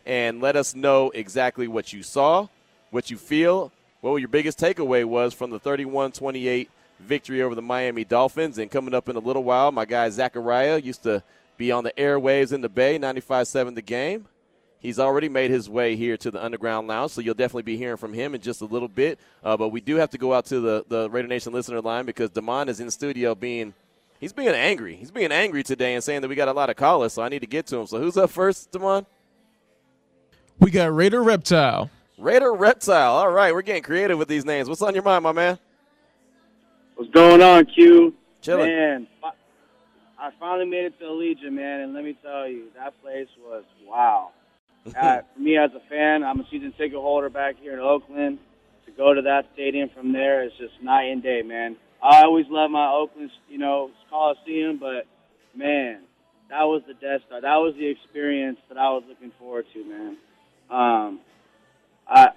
[0.05, 2.47] and let us know exactly what you saw,
[2.89, 3.71] what you feel,
[4.11, 6.67] what your biggest takeaway was from the 31-28
[6.99, 8.57] victory over the Miami Dolphins.
[8.57, 11.23] And coming up in a little while, my guy Zachariah used to
[11.57, 14.27] be on the airwaves in the Bay, 95.7 the game.
[14.79, 17.97] He's already made his way here to the Underground Lounge, so you'll definitely be hearing
[17.97, 19.19] from him in just a little bit.
[19.43, 22.05] Uh, but we do have to go out to the, the Raider Nation listener line
[22.05, 23.73] because Damon is in studio being–
[24.19, 24.95] he's being angry.
[24.95, 27.29] He's being angry today and saying that we got a lot of callers, so I
[27.29, 27.87] need to get to him.
[27.87, 29.05] So who's up first, Damon?
[30.59, 31.89] We got Raider Reptile.
[32.17, 33.13] Raider Reptile.
[33.13, 34.69] All right, we're getting creative with these names.
[34.69, 35.59] What's on your mind, my man?
[36.95, 38.13] What's going on, Q?
[38.41, 38.67] Chilling.
[38.67, 39.07] Man,
[40.19, 43.63] I finally made it to Allegiant, man, and let me tell you, that place was
[43.85, 44.31] wow.
[44.99, 48.39] uh, for me as a fan, I'm a season ticket holder back here in Oakland.
[48.85, 51.75] To go to that stadium from there is just night and day, man.
[52.03, 55.07] I always love my Oakland, you know, Coliseum, but
[55.55, 56.01] man,
[56.49, 57.41] that was the Death Star.
[57.41, 60.17] That was the experience that I was looking forward to, man.
[60.69, 61.19] Um,
[62.07, 62.29] I,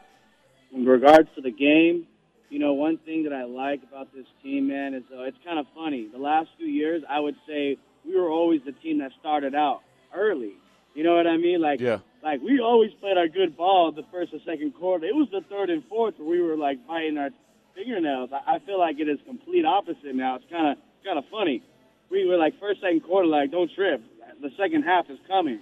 [0.73, 2.07] in regards to the game,
[2.51, 5.59] you know, one thing that I like about this team, man, is uh, it's kind
[5.59, 6.09] of funny.
[6.11, 7.77] The last few years, I would say
[8.07, 9.81] we were always the team that started out
[10.15, 10.55] early.
[10.95, 11.61] You know what I mean?
[11.61, 11.99] Like, Yeah.
[12.23, 15.05] like we always played our good ball the first or second quarter.
[15.07, 17.31] It was the third and fourth where we were like biting our
[17.77, 18.31] fingernails.
[18.33, 20.37] I, I feel like it is complete opposite now.
[20.37, 21.63] It's kind of kind of funny.
[22.11, 24.03] We were like first second quarter, like don't trip.
[24.41, 25.61] The second half is coming,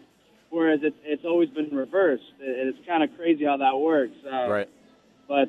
[0.51, 2.25] whereas it's it's always been reversed.
[2.41, 4.15] It, it's kind of crazy how that works.
[4.25, 4.69] Uh, Right.
[5.29, 5.49] but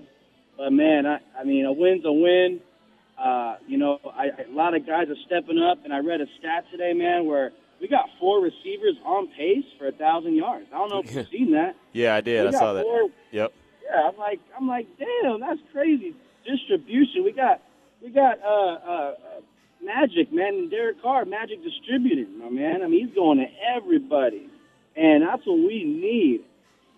[0.57, 2.59] but man, I I mean a win's a win.
[3.17, 6.27] Uh, you know, I, a lot of guys are stepping up, and I read a
[6.37, 10.67] stat today, man, where we got four receivers on pace for a thousand yards.
[10.71, 11.75] I don't know if you've seen that.
[11.93, 12.43] Yeah, I did.
[12.43, 12.85] We I saw that.
[13.31, 13.53] Yep.
[13.83, 16.13] Yeah, I'm like, I'm like, damn, that's crazy
[16.45, 17.23] distribution.
[17.23, 17.61] We got,
[18.03, 19.13] we got, uh, uh, uh,
[19.83, 22.81] Magic, man, and Derek Carr, Magic distributed, my man.
[22.83, 24.47] I mean, he's going to everybody,
[24.97, 26.41] and that's what we need.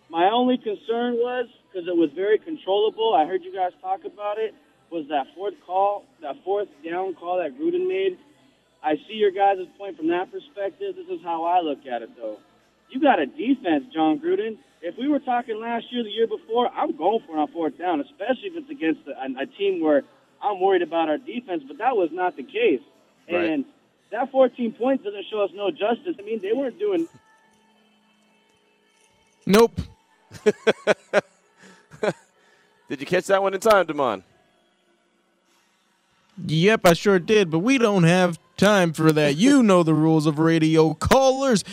[0.09, 3.13] My only concern was because it was very controllable.
[3.13, 4.55] I heard you guys talk about it.
[4.91, 8.17] Was that fourth call, that fourth down call that Gruden made?
[8.81, 10.95] I see your guys' point from that perspective.
[10.95, 12.37] This is how I look at it, though.
[12.89, 14.57] You got a defense, Jon Gruden.
[14.81, 17.77] If we were talking last year, the year before, I'm going for it on fourth
[17.77, 20.03] down, especially if it's against a, a team where
[20.41, 21.63] I'm worried about our defense.
[21.67, 22.81] But that was not the case,
[23.29, 23.45] Right.
[23.51, 23.65] and
[24.11, 26.15] that 14 points doesn't show us no justice.
[26.17, 27.07] I mean, they weren't doing
[29.49, 29.81] Nope.
[32.87, 34.23] Did you catch that one in time, Damon?
[36.45, 39.37] Yep, I sure did, but we don't have time for that.
[39.37, 41.63] You know the rules of radio callers.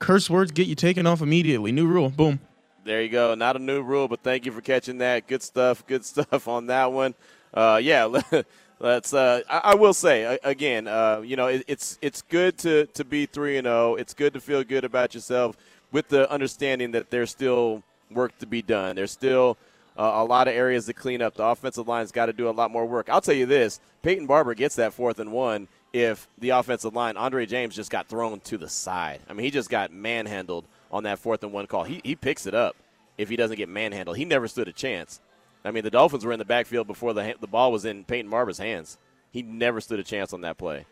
[0.00, 1.72] Curse words get you taken off immediately.
[1.72, 2.10] New rule.
[2.10, 2.40] Boom.
[2.84, 3.34] There you go.
[3.34, 5.26] Not a new rule, but thank you for catching that.
[5.26, 5.86] Good stuff.
[5.86, 7.14] Good stuff on that one.
[7.54, 8.04] Uh, yeah,
[8.78, 9.14] let's.
[9.14, 13.02] Uh, I, I will say again, uh, you know, it, it's it's good to to
[13.02, 13.94] be three and zero.
[13.94, 15.56] It's good to feel good about yourself
[15.94, 18.96] with the understanding that there's still work to be done.
[18.96, 19.56] There's still
[19.96, 21.36] uh, a lot of areas to clean up.
[21.36, 23.08] The offensive line's got to do a lot more work.
[23.08, 27.16] I'll tell you this: Peyton Barber gets that fourth and one if the offensive line,
[27.16, 29.20] Andre James, just got thrown to the side.
[29.30, 31.84] I mean, he just got manhandled on that fourth and one call.
[31.84, 32.74] He he picks it up
[33.16, 34.16] if he doesn't get manhandled.
[34.16, 35.20] He never stood a chance.
[35.64, 38.28] I mean, the Dolphins were in the backfield before the the ball was in Peyton
[38.28, 38.98] Barber's hands.
[39.30, 40.86] He never stood a chance on that play.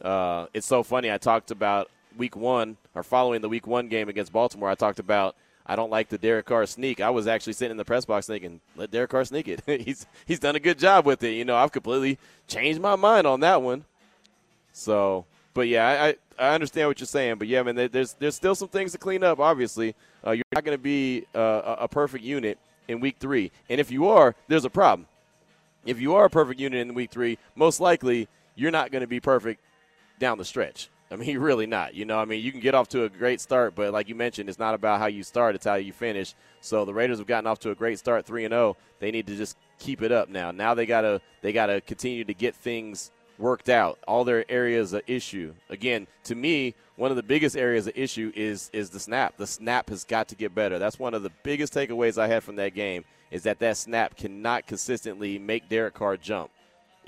[0.00, 1.12] Uh, it's so funny.
[1.12, 4.68] I talked about week one or following the week one game against Baltimore.
[4.68, 5.36] I talked about
[5.68, 7.00] I don't like the Derek Carr sneak.
[7.00, 9.62] I was actually sitting in the press box thinking, let Derek Carr sneak it.
[9.66, 11.32] he's he's done a good job with it.
[11.32, 13.84] You know, I've completely changed my mind on that one.
[14.72, 17.36] So, but yeah, I, I, understand what you're saying.
[17.36, 19.40] But yeah, I mean, there's there's still some things to clean up.
[19.40, 19.94] Obviously,
[20.26, 23.90] uh, you're not going to be uh, a perfect unit in week three, and if
[23.90, 25.06] you are, there's a problem.
[25.84, 29.06] If you are a perfect unit in week three, most likely you're not going to
[29.06, 29.60] be perfect
[30.18, 30.90] down the stretch.
[31.10, 31.94] I mean, you're really not.
[31.94, 34.14] You know, I mean, you can get off to a great start, but like you
[34.14, 36.34] mentioned, it's not about how you start; it's how you finish.
[36.60, 38.76] So the Raiders have gotten off to a great start, three and zero.
[39.00, 40.50] They need to just keep it up now.
[40.50, 43.98] Now they gotta they gotta continue to get things worked out.
[44.06, 45.54] All their areas of issue.
[45.70, 49.36] Again, to me, one of the biggest areas of issue is is the snap.
[49.36, 50.78] The snap has got to get better.
[50.78, 53.04] That's one of the biggest takeaways I had from that game.
[53.30, 56.50] Is that that snap cannot consistently make Derek Carr jump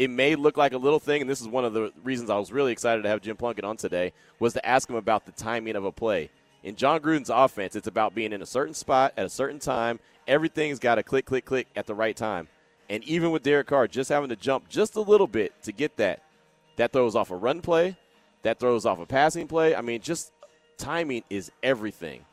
[0.00, 2.38] it may look like a little thing, and this is one of the reasons I
[2.38, 5.32] was really excited to have Jim Plunkett on today, was to ask him about the
[5.32, 6.30] timing of a play.
[6.62, 10.00] In Jon Gruden's offense, it's about being in a certain spot at a certain time.
[10.26, 12.48] Everything's got to click, click, click at the right time.
[12.88, 15.98] And even with Derek Carr just having to jump just a little bit to get
[15.98, 16.22] that,
[16.76, 17.94] that throws off a run play,
[18.40, 19.74] that throws off a passing play.
[19.74, 20.32] I mean, just
[20.78, 22.24] timing is everything.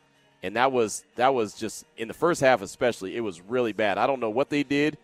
[0.42, 3.98] And that was that was just in the first half especially, it was really bad.
[3.98, 4.96] I don't know what they did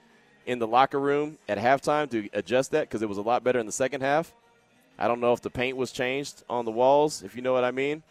[0.47, 3.59] in the locker room at halftime to adjust that because it was a lot better
[3.59, 4.33] in the second half.
[4.99, 7.65] I don't know if the paint was changed on the walls, if you know what
[7.65, 8.03] I mean.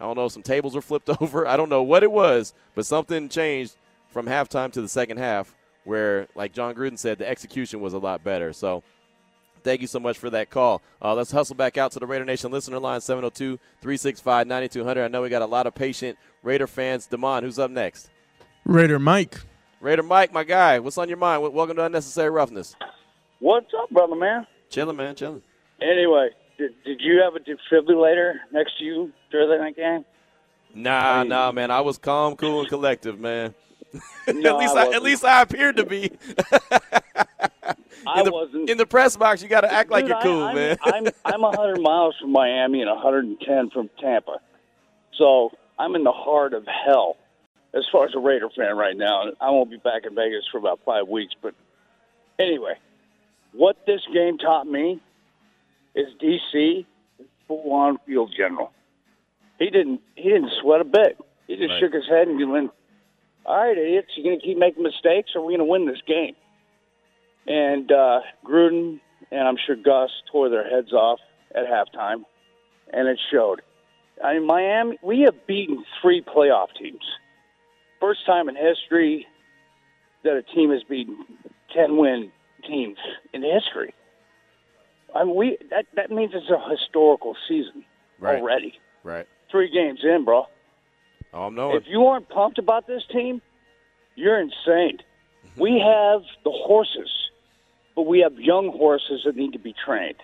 [0.00, 1.46] I don't know if some tables were flipped over.
[1.46, 3.76] I don't know what it was, but something changed
[4.08, 7.98] from halftime to the second half where, like Jon Gruden said, the execution was a
[7.98, 8.52] lot better.
[8.52, 8.82] So
[9.62, 10.82] thank you so much for that call.
[11.02, 15.04] Uh, let's hustle back out to the Raider Nation listener line, 702 365 9200.
[15.04, 17.06] I know we got a lot of patient Raider fans.
[17.06, 18.10] Damon, who's up next?
[18.64, 19.40] Raider Mike.
[19.80, 20.78] Raider Mike, my guy.
[20.78, 21.42] What's on your mind?
[21.54, 22.76] Welcome to Unnecessary Roughness.
[23.38, 24.46] What's up, brother man?
[24.68, 25.40] Chilling, man, chilling.
[25.80, 30.04] Anyway, did, did you have a defibrillator next to you during that game?
[30.74, 31.70] Nah, nah, man.
[31.70, 33.54] I was calm, cool, and collective, man.
[34.28, 36.12] No, at least I I, at least I appeared to be.
[38.06, 38.70] I in the, wasn't.
[38.70, 40.78] In the press box, you got to act like Dude, you're cool, I, I'm, man.
[40.84, 44.36] I'm I'm 100 miles from Miami and 110 from Tampa,
[45.18, 47.16] so I'm in the heart of hell
[47.74, 49.24] as far as a Raider fan right now.
[49.40, 51.54] I won't be back in Vegas for about five weeks, but
[52.38, 52.74] anyway,
[53.52, 55.00] what this game taught me
[55.94, 56.86] is DC
[57.18, 58.72] is full on field general.
[59.58, 61.18] He didn't he didn't sweat a bit.
[61.46, 61.80] He just Right.
[61.80, 62.70] shook his head and he went,
[63.44, 65.86] "All right, idiots, you're going to keep making mistakes, or are we going to win
[65.86, 66.34] this game?"
[67.46, 71.20] And uh, Gruden and I'm sure Gus tore their heads off
[71.54, 72.24] at halftime,
[72.92, 73.62] and it showed.
[74.22, 77.02] I mean, Miami, we have beaten three playoff teams.
[78.00, 79.26] First time in history
[80.24, 81.24] that a team has beaten
[81.74, 82.32] ten win
[82.66, 82.98] teams
[83.32, 83.94] in history.
[85.14, 87.84] I mean, we that that means it's a historical season
[88.18, 88.38] Right.
[88.38, 88.74] already.
[89.02, 89.26] Right.
[89.50, 90.46] Three games in, bro.
[91.32, 91.76] Oh, I'm knowing.
[91.76, 93.40] If you aren't pumped about this team,
[94.14, 94.98] you're insane.
[95.56, 97.10] We have the horses,
[97.96, 100.16] but we have young horses that need to be trained.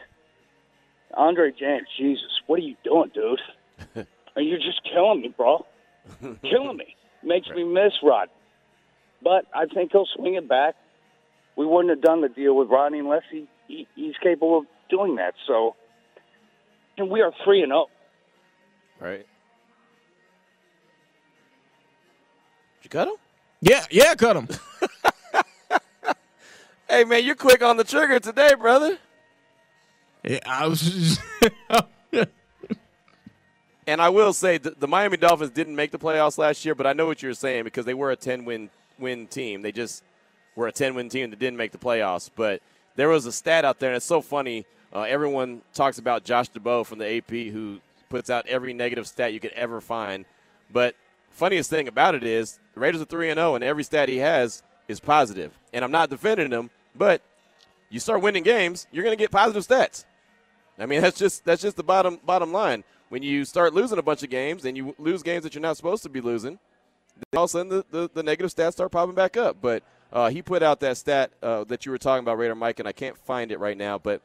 [1.14, 3.40] Andre James, Jesus, what are you doing, dude?
[4.36, 5.66] Are you just killing me, bro?
[6.42, 6.95] killing me.
[7.22, 8.28] Makes me miss Rod.
[9.22, 10.74] But I think he'll swing it back.
[11.56, 15.16] We wouldn't have done the deal with Rodney unless he, he he's capable of doing
[15.16, 15.34] that.
[15.46, 15.74] So
[16.98, 17.86] and we are three and oh.
[18.98, 19.10] zero.
[19.10, 19.26] Right.
[22.76, 23.14] Did you cut him?
[23.60, 24.48] Yeah, yeah, cut him.
[26.88, 28.96] Hey man, you're quick on the trigger today, brother.
[30.22, 31.18] Yeah, I was.
[33.86, 36.86] And I will say the, the Miami Dolphins didn't make the playoffs last year, but
[36.86, 39.62] I know what you're saying because they were a 10 win win team.
[39.62, 40.02] They just
[40.56, 42.30] were a 10 win team that didn't make the playoffs.
[42.34, 42.62] But
[42.96, 44.66] there was a stat out there, and it's so funny.
[44.92, 47.78] Uh, everyone talks about Josh Dubow from the AP, who
[48.08, 50.24] puts out every negative stat you could ever find.
[50.72, 50.96] But
[51.30, 54.18] funniest thing about it is the Raiders are 3 and 0, and every stat he
[54.18, 55.52] has is positive.
[55.72, 57.22] And I'm not defending him, but
[57.90, 60.04] you start winning games, you're going to get positive stats.
[60.78, 62.84] I mean, that's just that's just the bottom bottom line.
[63.08, 65.76] When you start losing a bunch of games and you lose games that you're not
[65.76, 66.58] supposed to be losing,
[67.36, 69.58] all of a sudden the, the, the negative stats start popping back up.
[69.60, 69.82] But
[70.12, 72.88] uh, he put out that stat uh, that you were talking about, Raider Mike, and
[72.88, 73.98] I can't find it right now.
[73.98, 74.22] But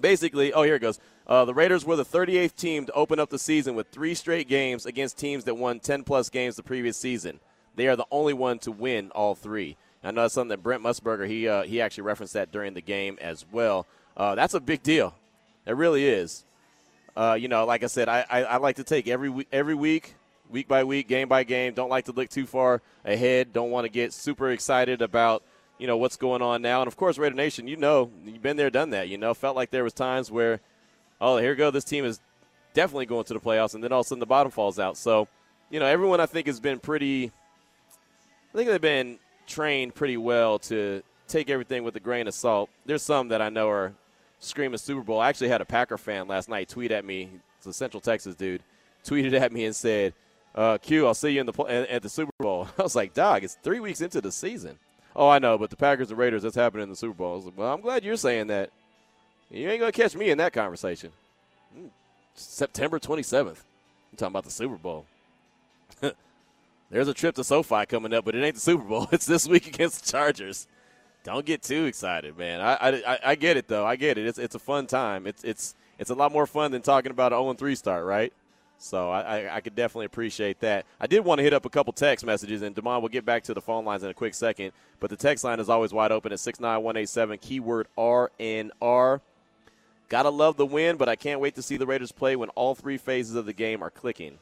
[0.00, 1.00] basically, oh, here it goes.
[1.26, 4.48] Uh, the Raiders were the 38th team to open up the season with three straight
[4.48, 7.40] games against teams that won 10 plus games the previous season.
[7.76, 9.76] They are the only one to win all three.
[10.04, 12.82] I know that's something that Brent Musburger he uh, he actually referenced that during the
[12.82, 13.86] game as well.
[14.16, 15.14] Uh, that's a big deal.
[15.66, 16.44] It really is.
[17.16, 20.14] Uh, you know, like I said, I, I, I like to take every every week,
[20.50, 21.74] week by week, game by game.
[21.74, 23.52] Don't like to look too far ahead.
[23.52, 25.42] Don't want to get super excited about
[25.78, 26.82] you know what's going on now.
[26.82, 29.08] And of course, Raider Nation, you know, you've been there, done that.
[29.08, 30.60] You know, felt like there was times where,
[31.20, 32.20] oh, here we go, this team is
[32.72, 34.96] definitely going to the playoffs, and then all of a sudden the bottom falls out.
[34.96, 35.28] So,
[35.70, 37.30] you know, everyone I think has been pretty.
[38.52, 42.70] I think they've been trained pretty well to take everything with a grain of salt.
[42.86, 43.94] There's some that I know are
[44.44, 45.20] screaming Super Bowl.
[45.20, 47.30] I actually had a Packer fan last night tweet at me.
[47.58, 48.62] It's a Central Texas dude.
[49.04, 50.14] Tweeted at me and said,
[50.54, 53.44] uh, "Q, I'll see you in the at the Super Bowl." I was like, "Dog,
[53.44, 54.78] it's three weeks into the season."
[55.16, 57.40] Oh, I know, but the Packers and Raiders, that's happening in the Super Bowl.
[57.40, 58.70] Like, well, I'm glad you're saying that.
[59.50, 61.12] You ain't gonna catch me in that conversation.
[61.78, 61.90] Mm,
[62.34, 63.48] September 27th.
[63.48, 65.06] I'm talking about the Super Bowl.
[66.90, 69.08] There's a trip to SoFi coming up, but it ain't the Super Bowl.
[69.12, 70.66] It's this week against the Chargers.
[71.24, 72.60] Don't get too excited, man.
[72.60, 73.84] I, I, I get it though.
[73.84, 74.26] I get it.
[74.26, 75.26] It's it's a fun time.
[75.26, 78.32] It's it's it's a lot more fun than talking about an 0 3 start, right?
[78.76, 80.84] So I, I, I could definitely appreciate that.
[81.00, 83.42] I did want to hit up a couple text messages, and Demond will get back
[83.44, 84.72] to the phone lines in a quick second.
[85.00, 89.20] But the text line is always wide open at 69187, keyword RNR.
[90.10, 92.74] Gotta love the win, but I can't wait to see the Raiders play when all
[92.74, 94.38] three phases of the game are clicking.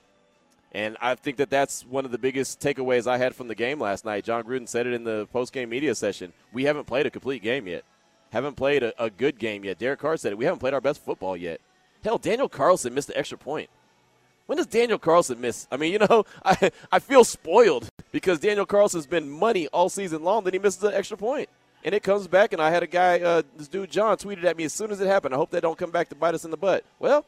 [0.75, 3.79] And I think that that's one of the biggest takeaways I had from the game
[3.79, 4.25] last night.
[4.25, 6.33] Jon Gruden said it in the post-game media session.
[6.51, 7.85] We haven't played a complete game yet.
[8.31, 9.79] Haven't played a, a good game yet.
[9.79, 10.39] Derek Carr said it.
[10.39, 11.61] We haven't played our best football yet.
[12.03, 13.69] Hell, Daniel Carlson missed the extra point.
[14.47, 15.69] When does Daniel Carlson miss?
[15.71, 20.25] I mean, you know, I, I feel spoiled because Daniel Carlson's been money all season
[20.25, 20.45] long.
[20.45, 21.51] Then he misses the extra point,
[21.85, 22.55] and it comes back.
[22.55, 25.01] And I had a guy, uh, this dude John, tweeted at me as soon as
[25.03, 25.35] it happened.
[25.35, 26.85] I hope they don't come back to bite us in the butt.
[26.99, 27.27] Well,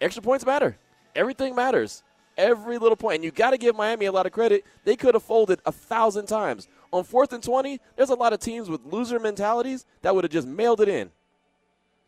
[0.00, 0.78] extra points matter.
[1.14, 2.02] Everything matters.
[2.36, 3.16] Every little point.
[3.16, 4.64] And you got to give Miami a lot of credit.
[4.84, 6.68] They could have folded a thousand times.
[6.92, 10.30] On fourth and 20, there's a lot of teams with loser mentalities that would have
[10.30, 11.10] just mailed it in.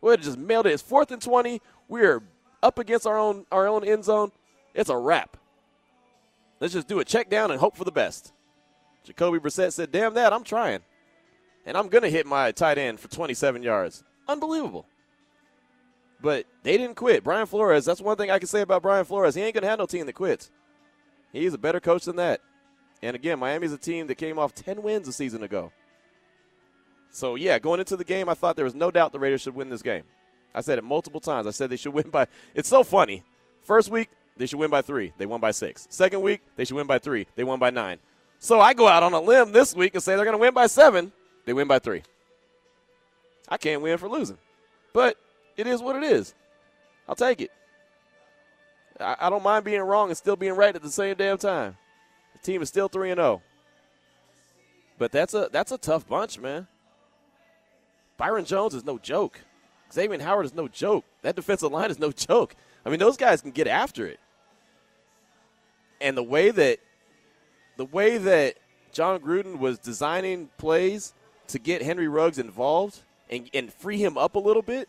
[0.00, 0.72] We would have just mailed it.
[0.72, 1.60] It's fourth and 20.
[1.88, 2.22] We're
[2.62, 4.32] up against our own our own end zone.
[4.74, 5.36] It's a wrap.
[6.60, 8.32] Let's just do a check down and hope for the best.
[9.04, 10.80] Jacoby Brissett said, "Damn that, I'm trying,
[11.66, 14.04] and I'm gonna hit my tight end for 27 yards.
[14.28, 14.86] Unbelievable."
[16.22, 17.24] But they didn't quit.
[17.24, 19.34] Brian Flores, that's one thing I can say about Brian Flores.
[19.34, 20.50] He ain't going to have no team that quits.
[21.32, 22.40] He's a better coach than that.
[23.02, 25.72] And again, Miami's a team that came off 10 wins a season ago.
[27.10, 29.54] So, yeah, going into the game, I thought there was no doubt the Raiders should
[29.54, 30.04] win this game.
[30.54, 31.46] I said it multiple times.
[31.46, 32.26] I said they should win by.
[32.54, 33.24] It's so funny.
[33.62, 35.12] First week, they should win by three.
[35.18, 35.86] They won by six.
[35.90, 37.26] Second week, they should win by three.
[37.36, 37.98] They won by nine.
[38.38, 40.54] So I go out on a limb this week and say they're going to win
[40.54, 41.12] by seven.
[41.44, 42.02] They win by three.
[43.48, 44.38] I can't win for losing.
[44.92, 45.16] But
[45.60, 46.34] it is what it is.
[47.08, 47.50] I'll take it.
[48.98, 51.76] I, I don't mind being wrong and still being right at the same damn time.
[52.32, 53.42] The team is still three and zero.
[54.98, 56.66] But that's a that's a tough bunch, man.
[58.16, 59.40] Byron Jones is no joke.
[59.92, 61.04] Xavier Howard is no joke.
[61.22, 62.54] That defensive line is no joke.
[62.84, 64.20] I mean, those guys can get after it.
[66.00, 66.78] And the way that
[67.76, 68.56] the way that
[68.92, 71.14] Jon Gruden was designing plays
[71.48, 74.88] to get Henry Ruggs involved and, and free him up a little bit, it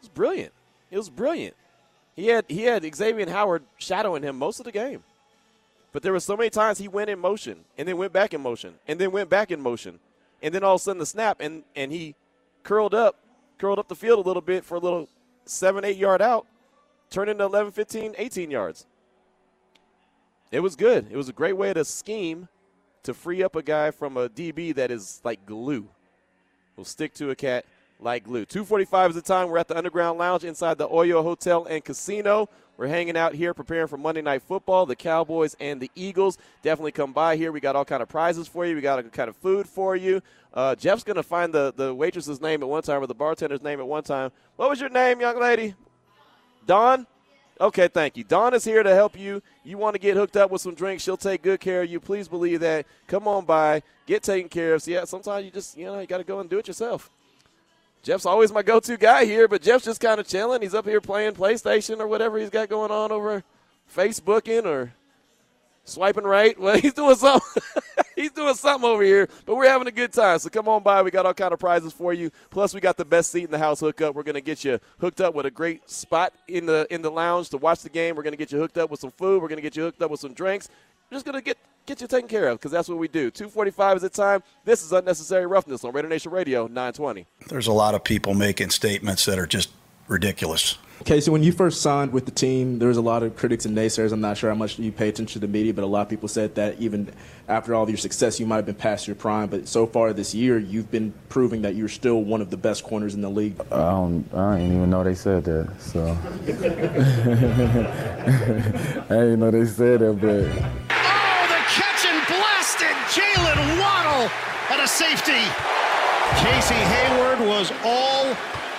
[0.00, 0.52] was brilliant.
[0.90, 1.54] It was brilliant.
[2.14, 5.02] He had he had Xavier Howard shadowing him most of the game.
[5.92, 8.40] But there were so many times he went in motion and then went back in
[8.40, 9.98] motion and then went back in motion.
[10.42, 12.14] And then all of a sudden the snap and, and he
[12.62, 13.16] curled up,
[13.58, 15.08] curled up the field a little bit for a little
[15.44, 16.46] seven, eight yard out,
[17.10, 18.86] turned into 11, 15, 18 yards.
[20.50, 21.06] It was good.
[21.10, 22.48] It was a great way to scheme
[23.02, 25.88] to free up a guy from a DB that is like glue.
[26.76, 27.64] Will stick to a cat
[28.00, 28.44] like glue.
[28.44, 29.48] 2:45 is the time.
[29.48, 32.48] We're at the Underground Lounge inside the Oyo Hotel and Casino.
[32.76, 36.38] We're hanging out here preparing for Monday Night Football, the Cowboys and the Eagles.
[36.62, 37.50] Definitely come by here.
[37.50, 38.76] We got all kind of prizes for you.
[38.76, 40.22] We got all kind of food for you.
[40.54, 43.62] Uh, Jeff's going to find the, the waitress's name at one time or the bartender's
[43.62, 44.30] name at one time.
[44.54, 45.74] What was your name, young lady?
[46.66, 47.04] Dawn?
[47.60, 48.22] Okay, thank you.
[48.22, 49.42] Dawn is here to help you.
[49.64, 51.98] You want to get hooked up with some drinks, she'll take good care of you.
[51.98, 52.86] Please believe that.
[53.08, 54.82] Come on by, get taken care of.
[54.82, 57.10] So, yeah, sometimes you just, you know, you got to go and do it yourself.
[58.02, 60.62] Jeff's always my go-to guy here, but Jeff's just kind of chilling.
[60.62, 63.42] He's up here playing PlayStation or whatever he's got going on over
[63.94, 64.92] Facebooking or
[65.84, 66.58] swiping right.
[66.68, 67.62] Well, he's doing something.
[68.16, 70.38] he's doing something over here, but we're having a good time.
[70.38, 71.02] So come on by.
[71.02, 72.30] We got all kind of prizes for you.
[72.50, 74.14] Plus, we got the best seat in the house hookup.
[74.14, 77.10] We're going to get you hooked up with a great spot in the in the
[77.10, 78.16] lounge to watch the game.
[78.16, 79.42] We're going to get you hooked up with some food.
[79.42, 80.68] We're going to get you hooked up with some drinks.
[81.10, 81.56] We're just going to get
[81.86, 83.30] get you taken care of because that's what we do.
[83.30, 84.42] 245 is the time.
[84.66, 87.26] This is Unnecessary Roughness on Raider Nation Radio 920.
[87.48, 89.70] There's a lot of people making statements that are just
[90.06, 90.76] ridiculous.
[91.04, 93.74] Casey, when you first signed with the team, there was a lot of critics and
[93.76, 94.12] naysayers.
[94.12, 96.08] I'm not sure how much you pay attention to the media, but a lot of
[96.08, 97.10] people said that even
[97.46, 99.48] after all of your success, you might have been past your prime.
[99.48, 102.84] But so far this year, you've been proving that you're still one of the best
[102.84, 103.58] corners in the league.
[103.70, 105.80] I don't, I didn't even know they said that.
[105.80, 106.04] So
[109.04, 110.44] I didn't know they said that, but
[113.08, 114.28] Jaylen Waddle
[114.68, 115.40] at a safety.
[116.38, 118.26] Casey Hayward was all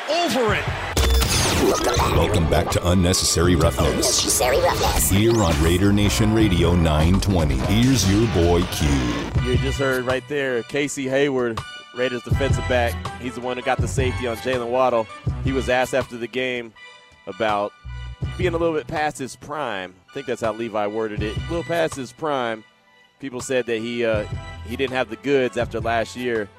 [0.10, 0.64] over it.
[2.16, 3.90] Welcome back to Unnecessary Roughness.
[3.90, 5.10] Unnecessary Roughness.
[5.10, 7.56] Here on Raider Nation Radio 920.
[7.56, 8.88] Here's your boy Q.
[9.44, 11.60] You just heard right there Casey Hayward,
[11.98, 12.96] Raiders defensive back.
[13.22, 15.06] He's the one that got the safety on Jaylen Waddle.
[15.44, 16.74] He was asked after the game
[17.28, 17.74] about
[18.38, 19.94] being a little bit past his prime.
[20.10, 21.36] I think that's how Levi worded it.
[21.36, 22.64] A little past his prime
[23.20, 24.26] people said that he uh,
[24.66, 26.50] he didn't have the goods after last year,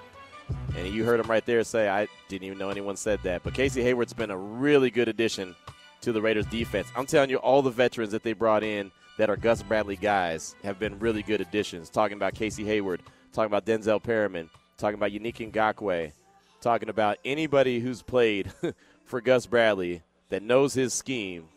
[0.77, 3.55] and you heard him right there say, "I didn't even know anyone said that." But
[3.55, 5.55] Casey Hayward's been a really good addition
[6.03, 6.89] to the Raiders' defense.
[6.97, 10.55] I'm telling you, all the veterans that they brought in that are Gus Bradley guys
[10.63, 11.91] have been really good additions.
[11.91, 14.49] Talking about Casey Hayward, talking about Denzel Perryman,
[14.79, 16.13] talking about Yannick Ngakoue,
[16.61, 18.51] talking about anybody who's played
[19.05, 21.49] for Gus Bradley that knows his scheme.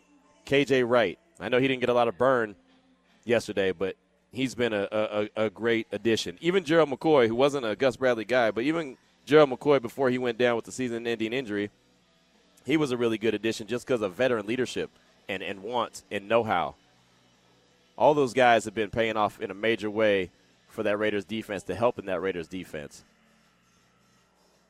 [0.46, 1.18] KJ Wright.
[1.40, 2.56] I know he didn't get a lot of burn
[3.24, 3.96] yesterday, but
[4.34, 6.38] he's been a, a, a great addition.
[6.42, 10.18] Even Gerald McCoy, who wasn't a Gus Bradley guy, but even Gerald McCoy before he
[10.18, 11.70] went down with the season-ending injury,
[12.66, 14.90] he was a really good addition just because of veteran leadership
[15.30, 16.76] and, and want and know-how.
[17.98, 20.32] All those guys have been paying off in a major way
[20.68, 23.04] for that Raiders defense to help in that Raiders defense.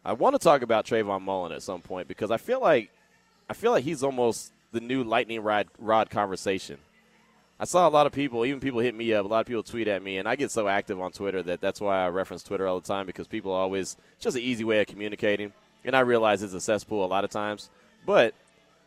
[0.04, 2.90] I want to talk about Trayvon Mullen at some point because I feel like
[3.50, 6.78] I feel like he's almost the new lightning rod, rod conversation.
[7.64, 9.24] I saw a lot of people, even people hit me up.
[9.24, 11.62] A lot of people tweet at me, and I get so active on Twitter that
[11.62, 14.66] that's why I reference Twitter all the time because people always it's just an easy
[14.66, 15.54] way of communicating.
[15.86, 17.70] And I realize it's a cesspool a lot of times,
[18.06, 18.34] but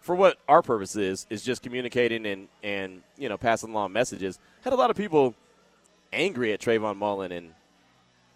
[0.02, 4.38] for what our purpose is is just communicating and and you know passing along messages.
[4.60, 5.34] Had a lot of people
[6.12, 7.54] angry at Trayvon Mullen, and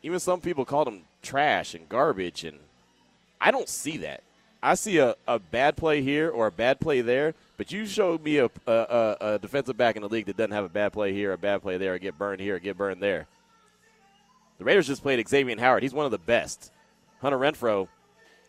[0.03, 2.61] even some people called him trash and garbage, and
[3.43, 4.23] I don't see that.
[4.63, 8.23] I see a, a bad play here or a bad play there, but you showed
[8.23, 11.13] me a, a, a, defensive back in the league that doesn't have a bad play
[11.15, 13.27] here, a bad play there, or get burned here, or get burned there.
[14.59, 15.83] The Raiders just played Xavier Howard.
[15.83, 16.71] He's one of the best.
[17.23, 17.89] Hunter Renfrow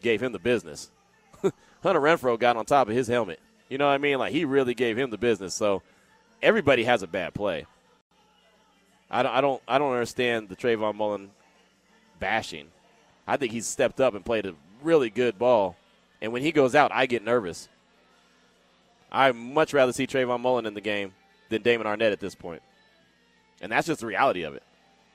[0.01, 0.91] gave him the business.
[1.83, 3.39] Hunter Renfrow got on top of his helmet.
[3.69, 4.17] You know what I mean?
[4.19, 5.53] Like he really gave him the business.
[5.53, 5.81] So
[6.41, 7.65] everybody has a bad play.
[9.09, 11.31] I don't, I don't, I don't understand the Trayvon Mullen
[12.19, 12.67] bashing.
[13.27, 15.77] I think he's stepped up and played a really good ball.
[16.21, 17.67] And when he goes out, I get nervous.
[19.11, 21.13] I'd much rather see Trayvon Mullen in the game
[21.49, 22.61] than Damon Arnette at this point.
[23.61, 24.63] And that's just the reality of it.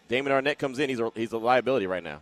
[0.09, 2.21] Damon Arnette comes in, he's a, he's a liability right now.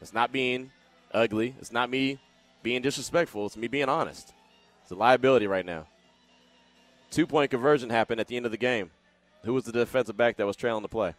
[0.00, 0.70] It's not being
[1.12, 1.54] ugly.
[1.60, 2.18] It's not me
[2.62, 3.46] being disrespectful.
[3.46, 4.32] It's me being honest.
[4.82, 5.86] It's a liability right now.
[7.10, 8.90] Two point conversion happened at the end of the game.
[9.44, 11.14] Who was the defensive back that was trailing the play?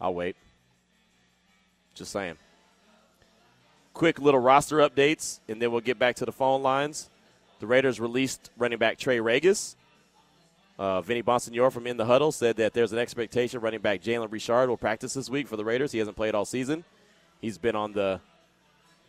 [0.00, 0.36] I'll wait.
[1.94, 2.36] Just saying.
[3.96, 7.08] Quick little roster updates, and then we'll get back to the phone lines.
[7.60, 9.74] The Raiders released running back Trey Ragas.
[10.78, 14.30] Uh, Vinny Bonsignore from In the Huddle said that there's an expectation running back Jalen
[14.30, 15.92] Richard will practice this week for the Raiders.
[15.92, 16.84] He hasn't played all season.
[17.40, 18.20] He's been on the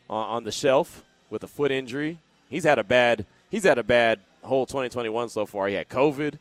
[0.09, 2.19] on the shelf with a foot injury.
[2.49, 5.67] He's had a bad he's had a bad whole 2021 so far.
[5.67, 6.39] He had COVID.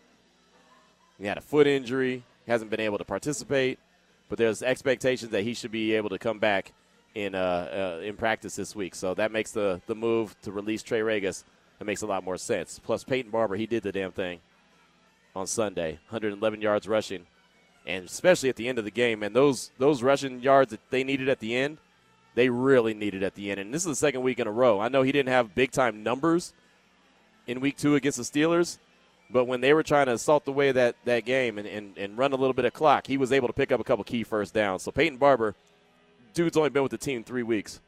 [1.19, 2.23] He had a foot injury.
[2.45, 3.81] He hasn't been able to participate.
[4.29, 6.73] But there's expectations that he should be able to come back
[7.17, 8.95] in uh, uh, in practice this week.
[8.95, 11.45] So that makes the the move to release Trey Ragas
[11.81, 12.79] It makes a lot more sense.
[12.79, 14.41] Plus, Peyton Barber, he did the damn thing
[15.35, 17.27] on Sunday 111 yards rushing.
[17.87, 21.05] And especially at the end of the game, and those those rushing yards that they
[21.05, 21.79] needed at the end,
[22.35, 23.61] they really needed at the end.
[23.61, 24.79] And this is the second week in a row.
[24.79, 26.53] I know he didn't have big time numbers
[27.47, 28.79] in week two against the Steelers,
[29.31, 32.19] but when they were trying to assault the way that, that game and, and, and
[32.19, 34.25] run a little bit of clock, he was able to pick up a couple key
[34.25, 34.83] first downs.
[34.83, 35.55] So Peyton Barber,
[36.37, 37.81] dude's only been with the team three weeks.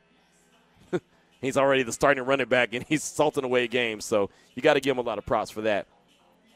[1.40, 4.04] he's already the starting running back, and he's salting away games.
[4.04, 5.86] So you got to give him a lot of props for that.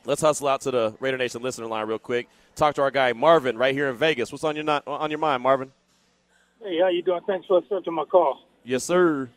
[0.04, 2.28] Let's hustle out to the Raider Nation listener line real quick.
[2.56, 4.32] Talk to our guy Marvin right here in Vegas.
[4.32, 5.70] What's on your not, on your mind, Marvin?
[6.60, 7.20] Hey, how you doing?
[7.26, 8.40] Thanks for accepting my call.
[8.64, 9.28] Yes, sir.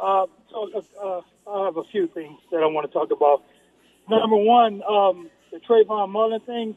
[0.00, 0.70] Uh, so
[1.00, 3.44] uh, I have a few things that I want to talk about.
[4.08, 6.74] Number one, um, the Trayvon Mullen thing.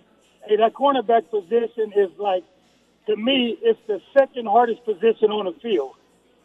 [0.47, 2.43] Hey, that cornerback position is like,
[3.07, 5.95] to me, it's the second hardest position on the field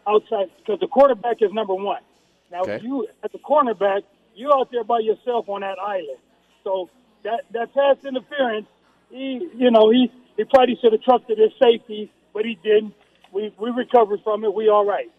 [0.07, 2.03] outside because the quarterback is number one.
[2.51, 2.81] Now, Okay.
[2.83, 4.03] you at the cornerback,
[4.35, 6.19] you're out there by yourself on that island.
[6.65, 6.89] So
[7.23, 8.67] that that pass interference,
[9.11, 12.95] he you know he he probably should have trusted his safety, but he didn't.
[13.33, 14.53] We we recovered from it.
[14.53, 15.11] We all right.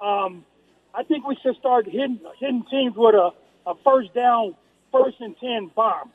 [0.00, 0.44] Um,
[0.94, 3.30] I think we should start hitting hitting teams with a,
[3.66, 4.54] a first down,
[4.92, 6.10] first and ten bomb.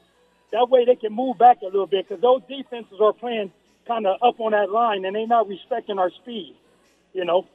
[0.51, 3.51] That way they can move back a little bit because those defenses are playing
[3.89, 6.55] kind of up on that line and they're not respecting our speed,
[7.13, 7.47] you know.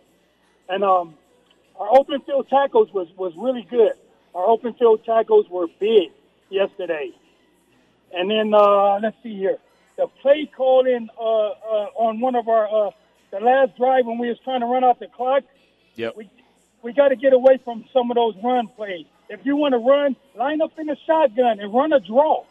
[0.68, 1.14] And um,
[1.78, 3.92] our open field tackles was was really good.
[4.34, 6.10] Our open field tackles were big
[6.50, 7.12] yesterday.
[8.12, 9.58] And then uh, let's see here,
[9.96, 12.90] the play calling uh, uh, on one of our uh,
[13.30, 15.44] the last drive when we was trying to run out the clock.
[15.94, 16.16] Yep.
[16.16, 16.28] We
[16.82, 19.06] we got to get away from some of those run plays.
[19.28, 22.44] If you want to run, line up in the shotgun and run a draw.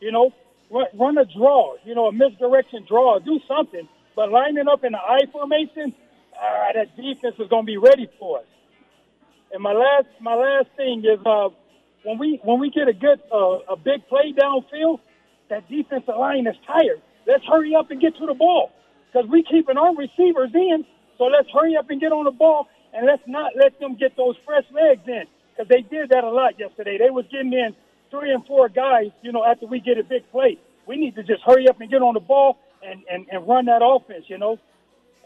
[0.00, 0.32] You know,
[0.70, 1.74] run, a draw.
[1.84, 3.18] You know, a misdirection draw.
[3.18, 3.88] Do something.
[4.16, 5.94] But lining up in the I formation,
[6.34, 8.44] uh, that defense is going to be ready for us.
[9.52, 11.48] And my last my last thing is uh,
[12.04, 15.00] when we when we get a good uh, a big play downfield,
[15.48, 17.00] that defensive line is tired.
[17.26, 18.72] Let's hurry up and get to the ball
[19.06, 20.84] because we keeping our receivers in.
[21.16, 24.16] So let's hurry up and get on the ball and let's not let them get
[24.16, 26.98] those fresh legs in because they did that a lot yesterday.
[26.98, 27.74] They was getting in
[28.10, 30.58] three and four guys, you know, after we get a big play.
[30.86, 33.66] We need to just hurry up and get on the ball and, and, and run
[33.66, 34.58] that offense, you know.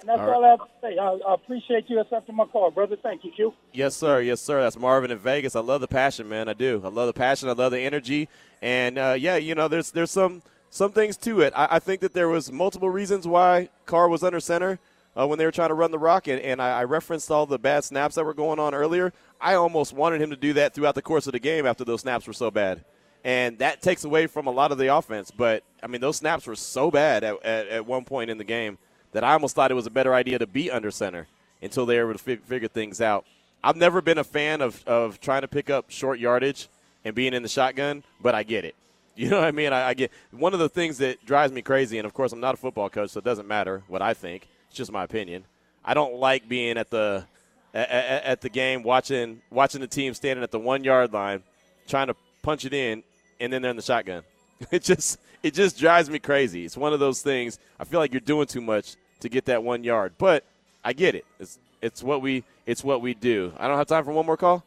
[0.01, 0.35] And that's All right.
[0.35, 0.99] all I have to say.
[0.99, 2.97] I, I appreciate you accepting my call, brother.
[3.01, 3.55] Thank you, Q.
[3.73, 4.21] Yes, sir.
[4.21, 4.61] Yes, sir.
[4.61, 5.55] That's Marvin in Vegas.
[5.55, 6.49] I love the passion, man.
[6.49, 6.83] I do.
[6.85, 7.49] I love the passion.
[7.49, 8.29] I love the energy.
[8.61, 11.53] And uh, yeah, you know, there's there's some some things to it.
[11.55, 14.81] I, I think that there was multiple reasons why Carr was under center
[15.19, 17.47] uh, when they were trying to run the rock, and, and I, I referenced all
[17.47, 19.13] the bad snaps that were going on earlier.
[19.41, 22.01] I almost wanted him to do that throughout the course of the game after those
[22.01, 22.85] snaps were so bad.
[23.25, 25.31] And that takes away from a lot of the offense.
[25.31, 28.45] But, I mean, those snaps were so bad at, at, at one point in the
[28.45, 28.79] game
[29.13, 31.29] that I almost thought it was a better idea to be under center
[31.61, 33.25] until they were able to fig- figure things out.
[33.63, 36.69] I've never been a fan of, of trying to pick up short yardage
[37.05, 38.75] and being in the shotgun, but I get it.
[39.15, 39.75] You know what I mean?
[39.75, 42.41] I, I get one of the things that drives me crazy, and of course, I'm
[42.41, 44.49] not a football coach, so it doesn't matter what I think.
[44.73, 45.45] It's just my opinion.
[45.85, 47.27] I don't like being at the
[47.75, 51.43] at, at, the game watching watching the team standing at the one yard line,
[51.87, 53.03] trying to punch it in,
[53.39, 54.23] and then they're in the shotgun.
[54.71, 56.65] It just it just drives me crazy.
[56.65, 57.59] It's one of those things.
[57.79, 60.43] I feel like you're doing too much to get that one yard, but
[60.83, 61.27] I get it.
[61.39, 63.53] It's it's what we it's what we do.
[63.59, 64.65] I don't have time for one more call.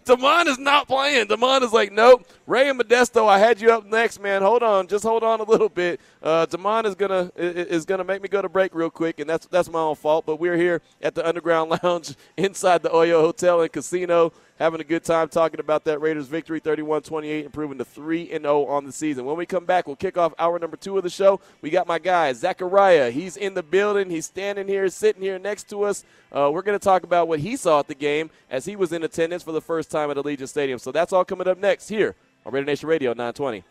[0.05, 1.26] Damon is not playing.
[1.26, 2.26] Damon is like, nope.
[2.47, 4.43] Ray and Modesto, I had you up next, man.
[4.43, 6.01] Hold on, just hold on a little bit.
[6.22, 9.47] Uh, Damon is gonna is gonna make me go to break real quick, and that's
[9.47, 10.26] that's my own fault.
[10.26, 14.84] But we're here at the Underground Lounge inside the Oyo Hotel and Casino, having a
[14.84, 18.92] good time talking about that Raiders victory, 31-28, improving to three and zero on the
[18.92, 19.24] season.
[19.24, 21.40] When we come back, we'll kick off hour number two of the show.
[21.62, 23.11] We got my guy Zachariah.
[23.11, 24.11] He's in the building.
[24.11, 26.04] He's standing here, sitting here next to us.
[26.30, 28.92] Uh, we're going to talk about what he saw at the game as he was
[28.92, 30.78] in attendance for the first time at Allegiant Stadium.
[30.78, 33.64] So that's all coming up next here on Raider Nation Radio 920.